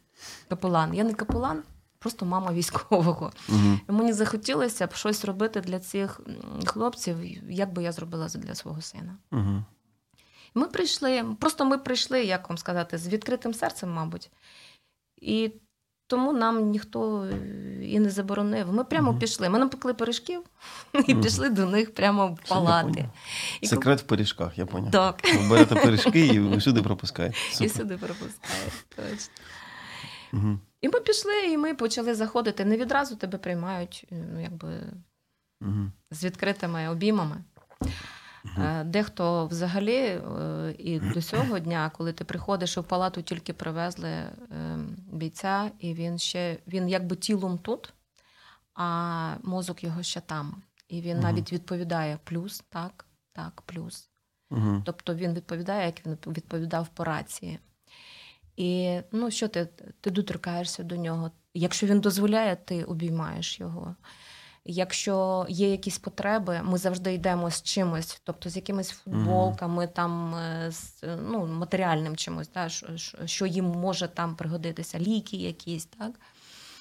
капелан. 0.50 0.94
Я 0.94 1.04
не 1.04 1.14
капелан. 1.14 1.64
Просто 2.04 2.26
мама 2.26 2.54
військового. 2.54 3.32
І 3.90 3.92
Мені 3.92 4.14
захотілося 4.14 4.88
б 4.88 4.94
щось 4.94 5.26
робити 5.26 5.62
для 5.62 5.80
цих 5.80 6.22
хлопців, 6.66 7.18
як 7.50 7.74
би 7.74 7.84
я 7.84 7.92
зробила 7.92 8.28
для 8.28 8.56
свого 8.56 8.82
сина. 8.82 9.18
Uh-huh. 9.32 9.64
Ми 10.56 10.68
прийшли, 10.68 11.26
просто 11.40 11.66
ми 11.66 11.78
прийшли, 11.78 12.24
як 12.24 12.50
вам 12.50 12.58
сказати, 12.58 12.98
з 12.98 13.08
відкритим 13.08 13.54
серцем, 13.54 13.92
мабуть. 13.92 14.32
І 15.22 15.52
тому 16.08 16.34
нам 16.34 16.70
ніхто 16.70 17.28
і 17.82 18.00
не 18.00 18.10
заборонив. 18.10 18.74
Ми 18.74 18.84
прямо 18.84 19.12
uh 19.12 19.20
пішли. 19.20 19.50
Ми 19.50 19.60
напекли 19.60 19.94
пиріжків 19.94 20.42
і 21.08 21.16
пішли 21.16 21.50
до 21.50 21.66
них 21.66 21.94
прямо 21.94 22.28
в 22.28 22.50
палати. 22.50 23.10
І 23.62 23.68
Секрет 23.68 24.02
в 24.02 24.04
пиріжках, 24.04 24.58
я 24.58 24.66
поняв. 24.66 24.92
Так. 24.92 25.22
Ви 25.36 25.50
берете 25.50 25.76
пиріжки 25.76 26.26
і 26.26 26.62
сюди 26.62 26.82
пропускаєте. 26.82 27.38
І 27.62 27.70
сюди 27.70 27.98
пропускаєте, 27.98 28.72
точно. 28.96 29.34
Угу. 30.34 30.60
І 30.84 30.90
ми 30.90 31.00
пішли, 31.00 31.46
і 31.52 31.58
ми 31.58 31.74
почали 31.74 32.16
заходити. 32.16 32.66
Не 32.66 32.78
відразу 32.78 33.16
тебе 33.16 33.38
приймають, 33.38 34.08
ну, 34.12 34.42
якби 34.42 34.68
угу. 35.62 35.92
з 36.12 36.24
відкритими 36.24 36.90
обіймами. 36.90 37.44
Е, 38.58 38.84
дехто 38.84 39.48
взагалі 39.48 39.98
е, 39.98 40.76
і 40.78 41.00
до 41.00 41.22
цього 41.22 41.60
дня, 41.60 41.92
коли 41.98 42.14
ти 42.14 42.24
приходиш 42.24 42.78
в 42.78 42.84
палату, 42.84 43.22
тільки 43.22 43.54
привезли 43.54 44.10
е, 44.10 44.32
бійця, 45.12 45.72
і 45.80 45.94
він 45.94 46.20
ще 46.20 46.58
він 46.68 46.90
якби 46.90 47.16
тілом 47.16 47.58
тут, 47.58 47.94
а 48.74 49.36
мозок 49.44 49.84
його 49.84 50.04
ще 50.04 50.22
там. 50.22 50.64
І 50.88 51.02
він 51.02 51.18
угу. 51.18 51.24
навіть 51.24 51.54
відповідає 51.54 52.20
плюс, 52.24 52.64
так, 52.70 53.06
так, 53.34 53.62
плюс. 53.66 54.10
Угу. 54.52 54.82
Тобто 54.86 55.16
він 55.16 55.34
відповідає, 55.34 55.86
як 55.86 56.06
він 56.06 56.18
відповідав 56.34 56.88
по 56.88 57.04
рації. 57.04 57.60
І 58.58 59.00
ну, 59.12 59.32
що 59.32 59.48
ти 59.48 59.68
ти 60.02 60.10
доторкаєшся 60.10 60.84
до 60.84 60.96
нього? 60.96 61.32
Якщо 61.54 61.88
він 61.88 62.00
дозволяє, 62.00 62.56
ти 62.56 62.84
обіймаєш 62.84 63.60
його. 63.60 63.96
Якщо 64.66 65.46
є 65.50 65.72
якісь 65.72 65.98
потреби, 65.98 66.62
ми 66.64 66.78
завжди 66.78 67.14
йдемо 67.14 67.52
з 67.52 67.64
чимось, 67.64 68.22
тобто 68.24 68.50
з 68.50 68.56
якимись 68.56 68.90
футболками, 68.90 69.88
там 69.88 70.36
е, 70.36 70.72
з 70.72 71.04
ну, 71.04 71.46
матеріальним 71.46 72.16
чимось, 72.16 72.50
да, 72.54 72.70
що, 72.70 72.88
що 73.26 73.46
їм 73.46 73.66
може 73.66 74.08
там 74.08 74.36
пригодитися, 74.36 75.00
ліки 75.00 75.38
якісь, 75.38 75.86
так. 75.86 76.12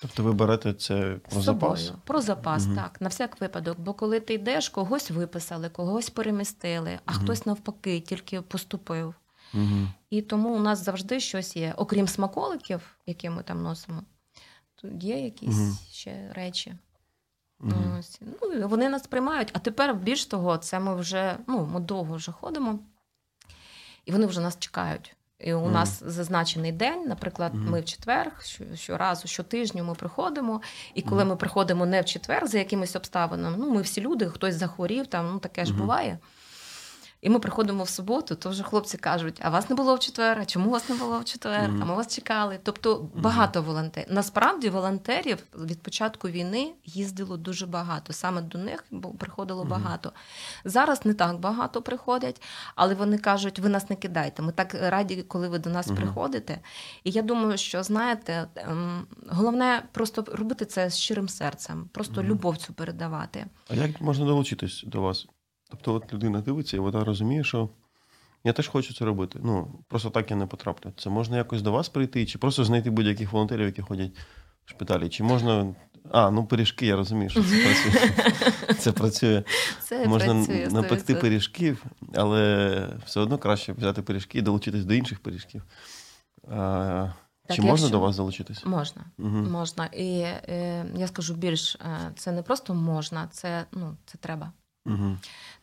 Тобто 0.02 0.23
ви 0.23 0.33
берете 0.33 0.75
це 0.75 1.17
про 1.31 1.41
з 1.41 1.45
запас? 1.45 1.81
Собою. 1.81 2.02
Про 2.05 2.21
запас, 2.21 2.67
угу. 2.67 2.75
так, 2.75 3.00
на 3.00 3.09
всяк 3.09 3.41
випадок. 3.41 3.81
Бо 3.81 3.95
коли 3.95 4.21
ти 4.21 4.35
йдеш, 4.35 4.69
когось 4.69 5.11
виписали, 5.11 5.69
когось 5.69 6.11
перемістили, 6.11 6.99
а 7.05 7.12
угу. 7.12 7.21
хтось 7.23 7.47
навпаки 7.47 8.00
тільки 8.00 8.41
поступив. 8.41 9.14
Угу. 9.54 9.88
І 10.11 10.23
тому 10.23 10.54
у 10.54 10.59
нас 10.59 10.85
завжди 10.85 11.21
щось 11.21 11.56
є, 11.56 11.75
окрім 11.76 12.09
смаколиків, 12.09 12.97
які 13.06 13.30
ми 13.30 13.42
там 13.42 13.62
носимо, 13.62 14.02
тут 14.75 15.04
є 15.04 15.25
якісь 15.25 15.80
ще 15.90 16.32
речі. 16.32 16.75
Mm-hmm. 17.62 17.99
Ось. 17.99 18.21
Ну, 18.42 18.68
Вони 18.68 18.88
нас 18.88 19.06
приймають, 19.06 19.50
а 19.52 19.59
тепер 19.59 19.94
більш 19.94 20.26
того, 20.26 20.56
це 20.56 20.80
ми 20.80 20.94
вже 20.94 21.37
ну, 21.47 21.66
ми 21.66 21.80
довго 21.80 22.14
вже 22.14 22.32
ходимо, 22.32 22.78
і 24.04 24.12
вони 24.12 24.26
вже 24.26 24.40
нас 24.40 24.59
чекають. 24.59 25.16
І 25.38 25.54
у 25.54 25.59
mm-hmm. 25.59 25.73
нас 25.73 26.02
зазначений 26.06 26.73
день, 26.73 27.04
наприклад, 27.09 27.54
mm-hmm. 27.54 27.71
ми 27.71 27.80
в 27.80 27.85
четвер, 27.85 28.32
щоразу, 28.75 29.28
щотижню 29.28 29.85
ми 29.85 29.94
приходимо. 29.94 30.61
І 30.94 31.02
коли 31.02 31.25
ми 31.25 31.37
приходимо 31.37 31.87
не 31.87 32.00
в 32.00 32.04
четвер 32.04 32.47
за 32.47 32.59
якимись 32.59 32.97
обставинами, 32.97 33.56
ну 33.56 33.71
ми 33.71 33.82
всі 33.82 34.00
люди, 34.00 34.26
хтось 34.26 34.54
захворів, 34.54 35.06
там 35.06 35.32
ну 35.32 35.38
таке 35.38 35.64
ж 35.64 35.75
буває. 35.75 36.18
І 37.23 37.31
ми 37.31 37.38
приходимо 37.38 37.85
в 37.85 37.88
суботу, 37.88 38.35
то 38.35 38.50
вже 38.50 38.62
хлопці 38.62 38.99
кажуть: 38.99 39.38
а 39.43 39.50
вас 39.50 39.71
не 39.71 39.76
було 39.76 39.95
в 39.95 40.00
четвер, 40.00 40.38
а 40.41 40.45
чому 40.45 40.71
вас 40.71 40.88
не 40.88 40.95
було 40.95 41.19
в 41.19 41.25
четвер? 41.25 41.71
Mm-hmm. 41.71 41.83
А 41.83 41.85
ми 41.85 41.95
вас 41.95 42.14
чекали. 42.14 42.59
Тобто 42.62 43.09
багато 43.14 43.61
mm-hmm. 43.61 43.64
волонтерів. 43.64 44.09
Насправді 44.11 44.71
волонтерів 44.71 45.38
від 45.59 45.83
початку 45.83 46.29
війни 46.29 46.73
їздило 46.85 47.37
дуже 47.37 47.67
багато. 47.67 48.12
Саме 48.12 48.43
до 48.43 48.59
них 48.59 48.85
приходило 49.19 49.64
mm-hmm. 49.64 49.69
багато. 49.69 50.12
Зараз 50.64 51.07
не 51.07 51.14
так 51.14 51.41
багато 51.41 51.83
приходять, 51.83 52.43
але 52.75 52.95
вони 52.95 53.19
кажуть: 53.19 53.59
ви 53.59 53.69
нас 53.69 53.91
не 53.91 53.97
кидайте. 53.97 54.43
Ми 54.43 54.52
так 54.52 54.75
раді, 54.81 55.23
коли 55.29 55.49
ви 55.49 55.59
до 55.59 55.71
нас 55.71 55.87
приходите. 55.87 56.59
І 57.05 57.11
я 57.11 57.23
думаю, 57.23 57.59
що 57.59 57.83
знаєте, 57.83 58.47
ем, 58.57 59.07
головне 59.29 59.83
просто 59.93 60.25
робити 60.33 60.64
це 60.64 60.91
з 60.91 60.99
щирим 60.99 61.29
серцем, 61.29 61.88
просто 61.93 62.23
любов 62.23 62.57
цю 62.57 62.73
передавати. 62.73 63.47
А 63.69 63.75
як 63.75 64.00
можна 64.00 64.26
долучитись 64.26 64.85
до 64.87 65.00
вас? 65.00 65.26
Тобто, 65.73 65.95
от 65.95 66.12
людина 66.12 66.41
дивиться, 66.41 66.76
і 66.76 66.81
вона 66.81 67.05
розуміє, 67.05 67.45
що 67.45 67.69
я 68.45 68.52
теж 68.52 68.69
хочу 68.69 68.95
це 68.95 69.05
робити. 69.05 69.38
Ну, 69.43 69.69
просто 69.88 70.11
так 70.11 70.31
я 70.31 70.37
не 70.37 70.47
потраплю. 70.47 70.93
Це 70.97 71.11
можна 71.11 71.37
якось 71.37 71.62
до 71.62 71.73
вас 71.73 71.88
прийти, 71.88 72.26
чи 72.26 72.38
просто 72.38 72.64
знайти 72.64 72.91
будь-яких 72.91 73.33
волонтерів, 73.33 73.67
які 73.67 73.83
ходять 73.83 74.11
в 74.64 74.71
шпиталі. 74.71 75.09
Чи 75.09 75.23
можна. 75.23 75.75
А, 76.11 76.31
ну 76.31 76.45
пиріжки, 76.45 76.87
я 76.87 76.97
розумію, 76.97 77.31
що 77.31 77.45
це 77.45 77.57
працює. 77.62 78.12
Це 78.79 78.93
працює. 78.93 79.43
Це 79.83 80.09
Можна 80.09 80.35
працює, 80.35 80.69
напекти 80.71 81.14
пиріжків, 81.14 81.85
але 82.14 82.88
все 83.07 83.21
одно 83.21 83.38
краще 83.38 83.73
взяти 83.73 84.02
пиріжки 84.02 84.38
і 84.38 84.43
долучитись 84.43 84.85
до 84.85 84.95
інших 84.95 85.21
пиріжків. 85.21 85.62
А, 86.49 87.09
так, 87.47 87.57
Чи 87.57 87.62
можна 87.62 87.88
до 87.88 88.00
вас 88.00 88.14
залучитись? 88.17 88.64
Можна. 88.67 89.05
Угу. 89.19 89.29
Можна. 89.29 89.87
І 89.87 90.19
е, 90.19 90.87
я 90.97 91.07
скажу 91.07 91.35
більш, 91.35 91.75
е, 91.75 92.12
це 92.17 92.33
не 92.33 92.43
просто 92.43 92.75
можна, 92.75 93.29
це 93.33 93.64
ну, 93.73 93.97
це 94.07 94.19
треба. 94.19 94.52
Угу. 94.87 95.17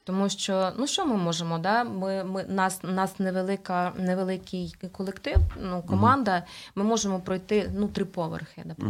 Тому 0.04 0.30
що 0.30 0.72
ну 0.78 0.88
що 0.88 1.06
ми 1.06 1.18
можемо? 1.18 1.60
Да? 1.60 1.84
Ми, 1.84 2.24
ми, 2.24 2.44
Нас 2.44 2.80
нас 2.84 3.20
невелика, 3.20 3.94
невеликий 3.98 4.76
колектив, 4.92 5.38
ну, 5.62 5.84
команда, 5.84 6.38
угу. 6.38 6.46
ми 6.76 6.84
можемо 6.84 7.20
пройти 7.20 7.72
ну, 7.76 7.88
три 7.88 8.06
поверхи. 8.06 8.66
Угу. 8.78 8.90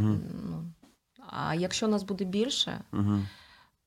Ну, 0.50 0.64
А 1.28 1.56
якщо 1.56 1.88
нас 1.88 2.04
буде 2.04 2.26
більше, 2.26 2.80
угу. 2.94 3.20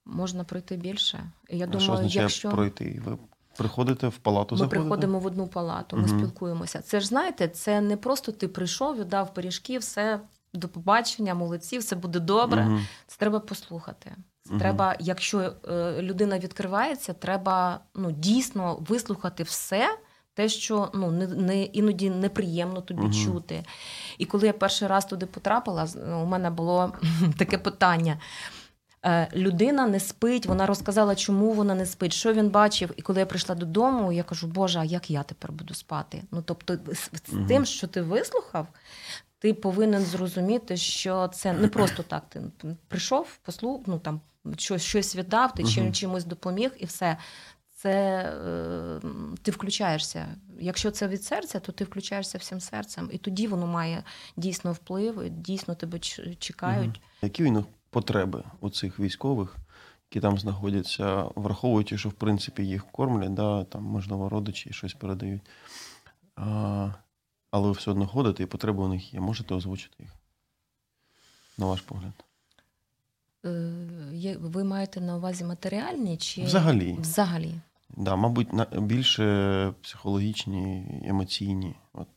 можна 0.04 0.44
пройти 0.44 0.76
більше. 0.76 1.24
Я 1.48 1.64
а 1.64 1.66
думаю, 1.66 1.80
що 1.80 1.92
означає 1.92 2.22
якщо... 2.22 2.50
пройти? 2.50 3.02
Ви 3.04 3.18
приходите 3.56 4.08
в 4.08 4.16
палату? 4.16 4.54
Ми 4.54 4.58
заходите? 4.58 4.80
приходимо 4.80 5.18
в 5.18 5.26
одну 5.26 5.46
палату, 5.46 5.96
ми 5.96 6.02
угу. 6.02 6.18
спілкуємося. 6.18 6.82
Це 6.82 7.00
ж 7.00 7.06
знаєте, 7.06 7.48
це 7.48 7.80
не 7.80 7.96
просто 7.96 8.32
ти 8.32 8.48
прийшов, 8.48 8.96
віддав 8.96 9.34
пиріжки, 9.34 9.78
все 9.78 10.20
до 10.54 10.68
побачення, 10.68 11.34
молодці, 11.34 11.78
все 11.78 11.96
буде 11.96 12.20
добре. 12.20 12.66
Угу. 12.66 12.78
Це 13.06 13.16
треба 13.18 13.40
послухати. 13.40 14.16
Угу. 14.50 14.58
Треба, 14.58 14.96
якщо 15.00 15.40
е, 15.40 16.02
людина 16.02 16.38
відкривається, 16.38 17.12
треба 17.12 17.80
ну, 17.94 18.12
дійсно 18.12 18.76
вислухати 18.88 19.42
все 19.42 19.98
те, 20.34 20.48
що 20.48 20.90
ну 20.94 21.10
не, 21.10 21.26
не 21.26 21.62
іноді 21.62 22.10
неприємно 22.10 22.80
тобі 22.80 23.00
Мгм. 23.02 23.12
чути. 23.12 23.64
І 24.18 24.24
коли 24.24 24.46
я 24.46 24.52
перший 24.52 24.88
раз 24.88 25.04
туди 25.04 25.26
потрапила, 25.26 25.88
у 26.22 26.26
мене 26.26 26.50
було 26.50 26.92
таке 27.38 27.58
питання. 27.58 28.20
Е, 29.04 29.28
Людина 29.34 29.86
не 29.86 30.00
спить, 30.00 30.46
вона 30.46 30.66
розказала, 30.66 31.14
чому 31.14 31.52
вона 31.52 31.74
не 31.74 31.86
спить, 31.86 32.12
що 32.12 32.32
він 32.32 32.48
бачив. 32.50 32.90
І 32.96 33.02
коли 33.02 33.20
я 33.20 33.26
прийшла 33.26 33.54
додому, 33.54 34.12
я 34.12 34.22
кажу, 34.22 34.46
Боже, 34.46 34.78
а 34.78 34.84
як 34.84 35.10
я 35.10 35.22
тепер 35.22 35.52
буду 35.52 35.74
спати? 35.74 36.22
Ну 36.30 36.42
тобто, 36.42 36.78
з, 36.92 37.10
з 37.28 37.32
Мгм. 37.32 37.46
тим, 37.46 37.64
що 37.64 37.86
ти 37.86 38.02
вислухав, 38.02 38.66
ти 39.38 39.54
повинен 39.54 40.02
зрозуміти, 40.02 40.76
що 40.76 41.28
це 41.28 41.52
не 41.52 41.68
просто 41.68 42.02
так. 42.02 42.22
Ти 42.28 42.42
прийшов, 42.88 43.38
послух, 43.42 43.80
ну 43.86 43.98
там 43.98 44.20
щось, 44.58 44.82
щось 44.82 45.16
віддав, 45.16 45.54
ти 45.54 45.64
чим 45.64 45.92
чимось 45.92 46.24
допоміг, 46.24 46.70
і 46.78 46.84
все. 46.84 47.16
Це 47.74 48.22
е, 48.46 49.00
ти 49.42 49.50
включаєшся. 49.50 50.36
Якщо 50.60 50.90
це 50.90 51.08
від 51.08 51.24
серця, 51.24 51.60
то 51.60 51.72
ти 51.72 51.84
включаєшся 51.84 52.38
всім 52.38 52.60
серцем, 52.60 53.10
і 53.12 53.18
тоді 53.18 53.46
воно 53.46 53.66
має 53.66 54.04
дійсно 54.36 54.72
вплив, 54.72 55.22
і 55.22 55.30
дійсно 55.30 55.74
тебе 55.74 55.98
чекають. 56.38 56.90
Мгм. 56.90 57.00
Які 57.22 57.44
у 57.44 57.64
потреби 57.90 58.44
у 58.60 58.70
цих 58.70 59.00
військових, 59.00 59.56
які 60.10 60.20
там 60.20 60.38
знаходяться, 60.38 61.24
враховуючи, 61.34 61.98
що 61.98 62.08
в 62.08 62.12
принципі 62.12 62.66
їх 62.66 62.86
кормлять, 62.86 63.34
да, 63.34 63.64
там, 63.64 63.82
можливо, 63.82 64.28
родичі 64.28 64.72
щось 64.72 64.94
передають. 64.94 65.42
А, 66.36 66.90
але 67.50 67.66
ви 67.66 67.72
все 67.72 67.90
одно 67.90 68.06
ходите, 68.06 68.42
і 68.42 68.46
потреби 68.46 68.82
у 68.82 68.88
них 68.88 69.14
є. 69.14 69.20
Можете 69.20 69.54
озвучити 69.54 69.96
їх? 69.98 70.10
На 71.58 71.66
ваш 71.66 71.80
погляд. 71.80 72.12
Е, 73.44 74.36
Ви 74.40 74.64
маєте 74.64 75.00
на 75.00 75.16
увазі 75.16 75.44
матеріальні 75.44 76.16
чи 76.16 76.44
Взагалі. 76.44 76.96
Взагалі. 77.00 77.54
Да, 77.96 78.16
мабуть, 78.16 78.52
на- 78.52 78.66
більше 78.80 79.74
психологічні, 79.82 80.84
емоційні. 81.04 81.74
От, 81.92 82.08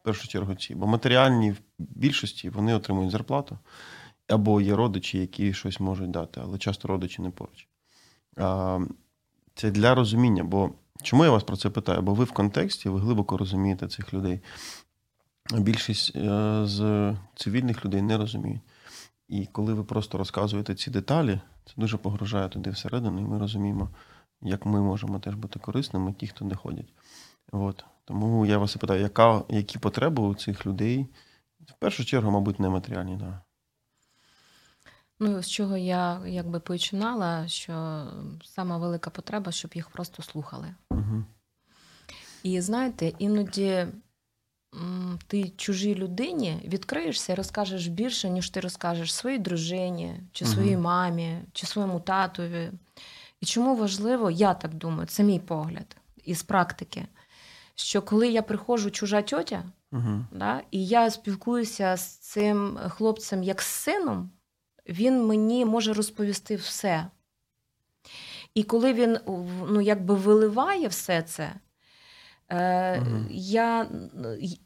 в 0.00 0.04
першу 0.04 0.28
чергу 0.28 0.54
ці. 0.54 0.74
Бо 0.74 0.86
матеріальні 0.86 1.50
в 1.50 1.60
більшості 1.78 2.48
вони 2.50 2.74
отримують 2.74 3.10
зарплату, 3.10 3.58
або 4.28 4.60
є 4.60 4.76
родичі, 4.76 5.18
які 5.18 5.52
щось 5.52 5.80
можуть 5.80 6.10
дати, 6.10 6.40
але 6.44 6.58
часто 6.58 6.88
родичі 6.88 7.22
не 7.22 7.30
поруч. 7.30 7.66
А, 8.36 8.78
це 9.54 9.70
для 9.70 9.94
розуміння. 9.94 10.44
Бо 10.44 10.70
чому 11.02 11.24
я 11.24 11.30
вас 11.30 11.44
про 11.44 11.56
це 11.56 11.70
питаю? 11.70 12.02
Бо 12.02 12.14
ви 12.14 12.24
в 12.24 12.32
контексті, 12.32 12.88
ви 12.88 13.00
глибоко 13.00 13.36
розумієте 13.36 13.88
цих 13.88 14.14
людей. 14.14 14.40
Більшість 15.58 16.16
е, 16.16 16.60
з 16.64 17.14
цивільних 17.36 17.84
людей 17.84 18.02
не 18.02 18.16
розуміють. 18.16 18.60
І 19.30 19.46
коли 19.46 19.74
ви 19.74 19.84
просто 19.84 20.18
розказуєте 20.18 20.74
ці 20.74 20.90
деталі, 20.90 21.40
це 21.66 21.72
дуже 21.76 21.96
погружає 21.96 22.48
туди 22.48 22.70
всередину, 22.70 23.20
і 23.20 23.24
ми 23.24 23.38
розуміємо, 23.38 23.90
як 24.42 24.66
ми 24.66 24.80
можемо 24.80 25.18
теж 25.18 25.34
бути 25.34 25.58
корисними, 25.58 26.12
ті, 26.12 26.26
хто 26.26 26.44
не 26.44 26.54
ходять. 26.54 26.92
От. 27.52 27.84
Тому 28.04 28.46
я 28.46 28.58
вас 28.58 28.76
і 28.76 28.78
питаю, 28.78 29.00
яка, 29.00 29.42
які 29.48 29.78
потреби 29.78 30.22
у 30.22 30.34
цих 30.34 30.66
людей? 30.66 31.06
В 31.60 31.72
першу 31.78 32.04
чергу, 32.04 32.30
мабуть, 32.30 32.60
нематеріальні, 32.60 33.16
да. 33.16 33.40
Ну, 35.20 35.42
з 35.42 35.50
чого 35.50 35.76
я 35.76 36.20
якби 36.26 36.60
починала, 36.60 37.48
що 37.48 38.06
сама 38.44 38.78
велика 38.78 39.10
потреба, 39.10 39.52
щоб 39.52 39.70
їх 39.74 39.90
просто 39.90 40.22
слухали. 40.22 40.74
Угу. 40.90 41.24
І 42.42 42.60
знаєте, 42.60 43.12
іноді 43.18 43.86
ти 45.26 45.48
чужій 45.48 45.94
людині 45.94 46.60
відкриєшся 46.64 47.32
і 47.32 47.36
розкажеш 47.36 47.86
більше, 47.86 48.30
ніж 48.30 48.50
ти 48.50 48.60
розкажеш 48.60 49.14
своїй 49.14 49.38
дружині, 49.38 50.20
чи 50.32 50.46
своїй 50.46 50.76
мамі, 50.76 51.38
чи 51.52 51.66
своєму 51.66 52.00
татові. 52.00 52.70
І 53.40 53.46
чому 53.46 53.76
важливо, 53.76 54.30
я 54.30 54.54
так 54.54 54.74
думаю, 54.74 55.06
це 55.06 55.22
мій 55.22 55.38
погляд 55.38 55.96
із 56.24 56.42
практики, 56.42 57.06
що 57.74 58.02
коли 58.02 58.28
я 58.28 58.42
приходжу 58.42 58.90
чужа 58.90 59.22
тьотя, 59.22 59.64
Угу. 59.92 60.24
да, 60.32 60.62
і 60.70 60.86
я 60.86 61.10
спілкуюся 61.10 61.96
з 61.96 62.02
цим 62.16 62.78
хлопцем 62.88 63.42
як 63.42 63.62
з 63.62 63.66
сином, 63.66 64.30
він 64.88 65.26
мені 65.26 65.64
може 65.64 65.92
розповісти 65.92 66.56
все. 66.56 67.06
І 68.54 68.62
коли 68.62 68.92
він 68.92 69.18
ну, 69.68 69.80
якби 69.80 70.14
виливає 70.14 70.88
все 70.88 71.22
це, 71.22 71.52
е, 72.50 73.00
Мгм. 73.00 73.26
я, 73.30 73.86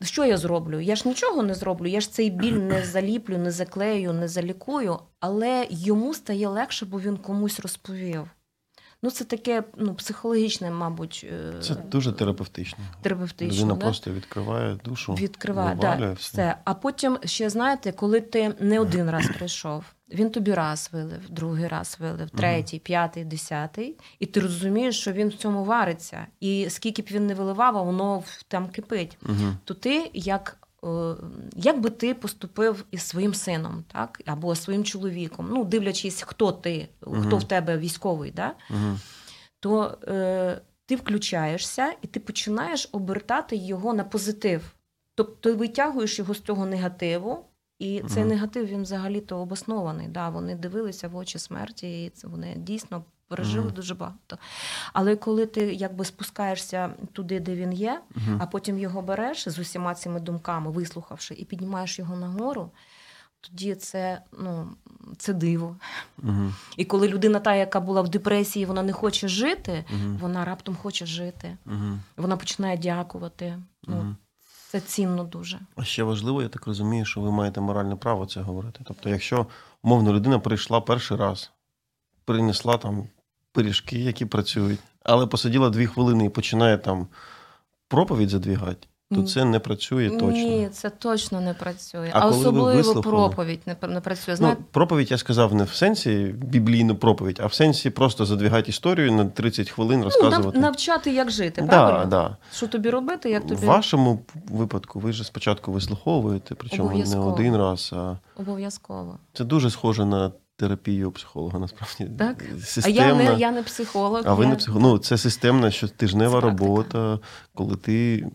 що 0.02 0.24
я 0.24 0.36
зроблю? 0.36 0.80
Я 0.80 0.96
ж 0.96 1.08
нічого 1.08 1.42
не 1.42 1.54
зроблю, 1.54 1.86
я 1.88 2.00
ж 2.00 2.12
цей 2.12 2.30
біль 2.30 2.52
не 2.52 2.84
заліплю, 2.84 3.38
не 3.38 3.50
заклею, 3.50 4.12
не 4.12 4.28
залікую, 4.28 4.98
але 5.20 5.66
йому 5.70 6.14
стає 6.14 6.48
легше, 6.48 6.86
бо 6.86 7.00
він 7.00 7.16
комусь 7.16 7.60
розповів. 7.60 8.30
Ну, 9.02 9.10
це 9.10 9.24
таке 9.24 9.62
ну, 9.76 9.94
психологічне, 9.94 10.70
мабуть, 10.70 11.26
е, 11.32 11.60
Це 11.62 11.74
дуже 11.74 12.12
терапевтично. 12.12 12.78
терапевтично. 13.02 13.56
Людина 13.56 13.74
да? 13.74 13.80
просто 13.80 14.10
відкриває 14.10 14.78
душу, 14.84 15.14
Відкриває, 15.14 15.74
да, 15.80 15.94
все. 15.96 16.12
все. 16.14 16.56
А 16.64 16.74
потім 16.74 17.18
ще 17.24 17.50
знаєте, 17.50 17.92
коли 17.92 18.20
ти 18.20 18.54
не 18.60 18.80
один 18.80 19.10
раз 19.10 19.26
прийшов, 19.38 19.84
він 20.10 20.30
тобі 20.30 20.54
раз 20.54 20.90
вилив, 20.92 21.30
другий 21.30 21.68
раз 21.68 21.96
вилив, 22.00 22.30
третій, 22.30 22.78
п'ятий, 22.78 23.24
десятий, 23.24 23.96
і 24.18 24.26
ти 24.26 24.40
розумієш, 24.40 25.00
що 25.00 25.12
він 25.12 25.28
в 25.28 25.34
цьому 25.34 25.64
вариться. 25.64 26.26
І 26.40 26.66
скільки 26.70 27.02
б 27.02 27.06
він 27.10 27.26
не 27.26 27.34
виливав, 27.34 27.76
а 27.78 27.82
воно 27.82 28.18
в- 28.18 28.42
там 28.48 28.68
кипить. 28.68 29.18
Угу. 29.22 29.56
То 29.64 29.74
ти 29.74 30.10
як. 30.14 30.56
е, 30.84 31.14
Як 31.56 31.80
би 31.80 31.90
ти 31.90 32.14
поступив 32.14 32.84
із 32.90 33.02
своїм 33.02 33.34
сином, 33.34 33.84
так 33.92 34.20
або 34.26 34.54
своїм 34.54 34.84
чоловіком, 34.84 35.48
ну 35.50 35.64
дивлячись, 35.64 36.22
хто 36.22 36.52
ти, 36.52 36.88
хто 37.00 37.36
в 37.36 37.44
тебе 37.44 37.78
військовий, 37.78 38.30
да? 38.30 38.52
Угу. 38.70 38.98
то 39.60 39.98
е, 40.08 40.60
ти 40.86 40.96
включаєшся 40.96 41.92
і 42.02 42.06
ти 42.06 42.20
починаєш 42.20 42.88
обертати 42.92 43.56
його 43.56 43.94
на 43.94 44.04
позитив. 44.04 44.74
Тобто 45.14 45.34
ти 45.50 45.52
витягуєш 45.56 46.18
його 46.18 46.34
з 46.34 46.40
цього 46.40 46.66
негативу, 46.66 47.44
і 47.84 48.02
цей 48.08 48.22
Мгм. 48.22 48.28
негатив 48.32 48.66
він 48.66 48.82
взагалі-то 48.82 49.38
обоснований. 49.38 50.08
Да, 50.08 50.28
вони 50.28 50.54
дивилися 50.54 51.08
в 51.08 51.16
очі 51.16 51.38
смерті, 51.38 52.04
і 52.04 52.10
це 52.10 52.28
вони 52.28 52.54
дійсно 52.56 53.04
пережили 53.28 53.64
Мгм. 53.64 53.74
дуже 53.74 53.94
багато. 53.94 54.38
Але 54.92 55.16
коли 55.16 55.46
ти 55.46 55.74
якби 55.74 56.04
спускаєшся 56.04 56.90
туди, 57.12 57.40
де 57.40 57.54
він 57.54 57.72
є, 57.72 58.00
Угу. 58.16 58.36
а 58.40 58.46
потім 58.46 58.78
його 58.78 59.02
береш 59.02 59.48
з 59.48 59.58
усіма 59.58 59.94
цими 59.94 60.20
думками, 60.20 60.70
вислухавши, 60.70 61.34
і 61.34 61.44
піднімаєш 61.44 61.98
його 61.98 62.16
нагору, 62.16 62.70
тоді 63.40 63.74
це, 63.74 64.22
ну, 64.38 64.68
це 65.18 65.32
диво. 65.32 65.76
Угу. 66.22 66.52
І 66.76 66.84
коли 66.84 67.08
людина, 67.08 67.40
та, 67.40 67.54
яка 67.54 67.80
була 67.80 68.02
в 68.02 68.08
депресії, 68.08 68.64
вона 68.66 68.82
не 68.82 68.92
хоче 68.92 69.28
жити, 69.28 69.84
Угу. 69.90 70.16
вона 70.20 70.44
раптом 70.44 70.76
хоче 70.76 71.06
жити. 71.06 71.56
Угу. 71.66 71.98
Вона 72.16 72.36
починає 72.36 72.76
дякувати. 72.78 73.58
Ну, 73.86 73.96
Угу. 73.96 74.06
Це 74.74 74.80
цінно 74.80 75.24
дуже. 75.24 75.60
А 75.76 75.84
ще 75.84 76.02
важливо, 76.02 76.42
я 76.42 76.48
так 76.48 76.66
розумію, 76.66 77.04
що 77.04 77.20
ви 77.20 77.30
маєте 77.30 77.60
моральне 77.60 77.96
право 77.96 78.26
це 78.26 78.40
говорити. 78.40 78.80
Тобто, 78.84 79.08
якщо 79.08 79.46
умовно 79.82 80.12
людина 80.12 80.38
прийшла 80.38 80.80
перший 80.80 81.16
раз, 81.16 81.52
принесла 82.24 82.76
там 82.76 83.08
пиріжки, 83.52 83.98
які 83.98 84.26
працюють, 84.26 84.80
але 85.02 85.26
посиділа 85.26 85.70
дві 85.70 85.86
хвилини 85.86 86.24
і 86.24 86.28
починає 86.28 86.78
там 86.78 87.08
проповідь 87.88 88.28
задвігати, 88.28 88.86
то 89.10 89.22
це 89.22 89.44
не 89.44 89.58
працює 89.58 90.10
точно. 90.10 90.30
Ні, 90.30 90.68
це 90.72 90.90
точно 90.90 91.40
не 91.40 91.54
працює. 91.54 92.10
А 92.12 92.20
А, 92.20 92.26
особливо 92.26 92.74
вислухали? 92.74 93.02
проповідь 93.02 93.60
не, 93.66 93.88
не 93.88 94.00
працює. 94.00 94.36
Ну, 94.40 94.56
проповідь 94.70 95.10
я 95.10 95.18
сказав 95.18 95.54
не 95.54 95.64
в 95.64 95.70
сенсі 95.72 96.34
біблійну 96.38 96.96
проповідь, 96.96 97.40
а 97.42 97.46
в 97.46 97.54
сенсі 97.54 97.90
просто 97.90 98.26
задвігати 98.26 98.70
історію 98.70 99.12
на 99.12 99.24
30 99.24 99.70
хвилин 99.70 99.98
ну, 99.98 100.04
розказувати. 100.04 100.58
нав- 100.58 100.62
навчати, 100.62 101.10
як 101.10 101.30
жити, 101.30 101.62
да, 101.62 101.68
правильно? 101.68 102.10
да. 102.10 102.36
Що 102.52 102.68
тобі 102.68 102.90
робити, 102.90 103.30
як 103.30 103.46
тобі 103.46 103.54
В 103.54 103.64
вашому 103.64 104.24
випадку 104.48 105.00
ви 105.00 105.12
ж 105.12 105.24
спочатку 105.24 105.72
вислуховуєте, 105.72 106.54
причому 106.54 106.98
не 106.98 107.18
один 107.18 107.56
раз, 107.56 107.90
а 107.96 108.16
обов'язково. 108.36 109.18
це 109.32 109.44
дуже 109.44 109.70
схоже 109.70 110.04
на 110.04 110.32
терапію 110.56 111.12
психолога, 111.12 111.58
насправді. 111.58 112.16
Так? 112.18 112.44
А 112.84 112.88
я 112.88 113.14
не, 113.14 113.36
я 113.38 113.50
не 113.50 113.62
психолог. 113.62 114.22
А 114.24 114.34
ви 114.34 114.44
я... 114.44 114.50
не 114.50 114.56
психолог. 114.56 114.82
Ну, 114.82 114.98
це 114.98 115.18
системна, 115.18 115.70
що 115.70 115.88
тижнева 115.88 116.40
робота, 116.40 117.18
коли 117.54 117.76
ти 117.76 118.26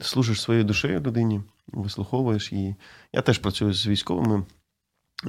служиш 0.00 0.40
своєю 0.40 0.64
душею 0.64 1.00
людині, 1.00 1.40
вислуховуєш 1.66 2.52
її. 2.52 2.76
Я 3.12 3.22
теж 3.22 3.38
працюю 3.38 3.72
з 3.72 3.86
військовими 3.86 4.46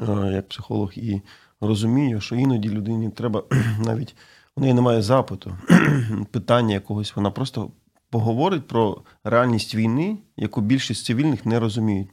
е, 0.01 0.31
як 0.33 0.47
психолог 0.47 0.91
і 0.95 1.21
розумію, 1.61 2.21
що 2.21 2.35
іноді 2.35 2.69
людині 2.69 3.09
треба 3.09 3.43
навіть 3.85 4.15
у 4.55 4.61
неї 4.61 4.73
немає 4.73 5.01
запиту, 5.01 5.57
питання 6.31 6.73
якогось. 6.73 7.15
Вона 7.15 7.31
просто 7.31 7.71
поговорить 8.09 8.67
про 8.67 9.01
реальність 9.23 9.75
війни, 9.75 10.17
яку 10.37 10.61
більшість 10.61 11.05
цивільних 11.05 11.45
не 11.45 11.59
розуміють. 11.59 12.09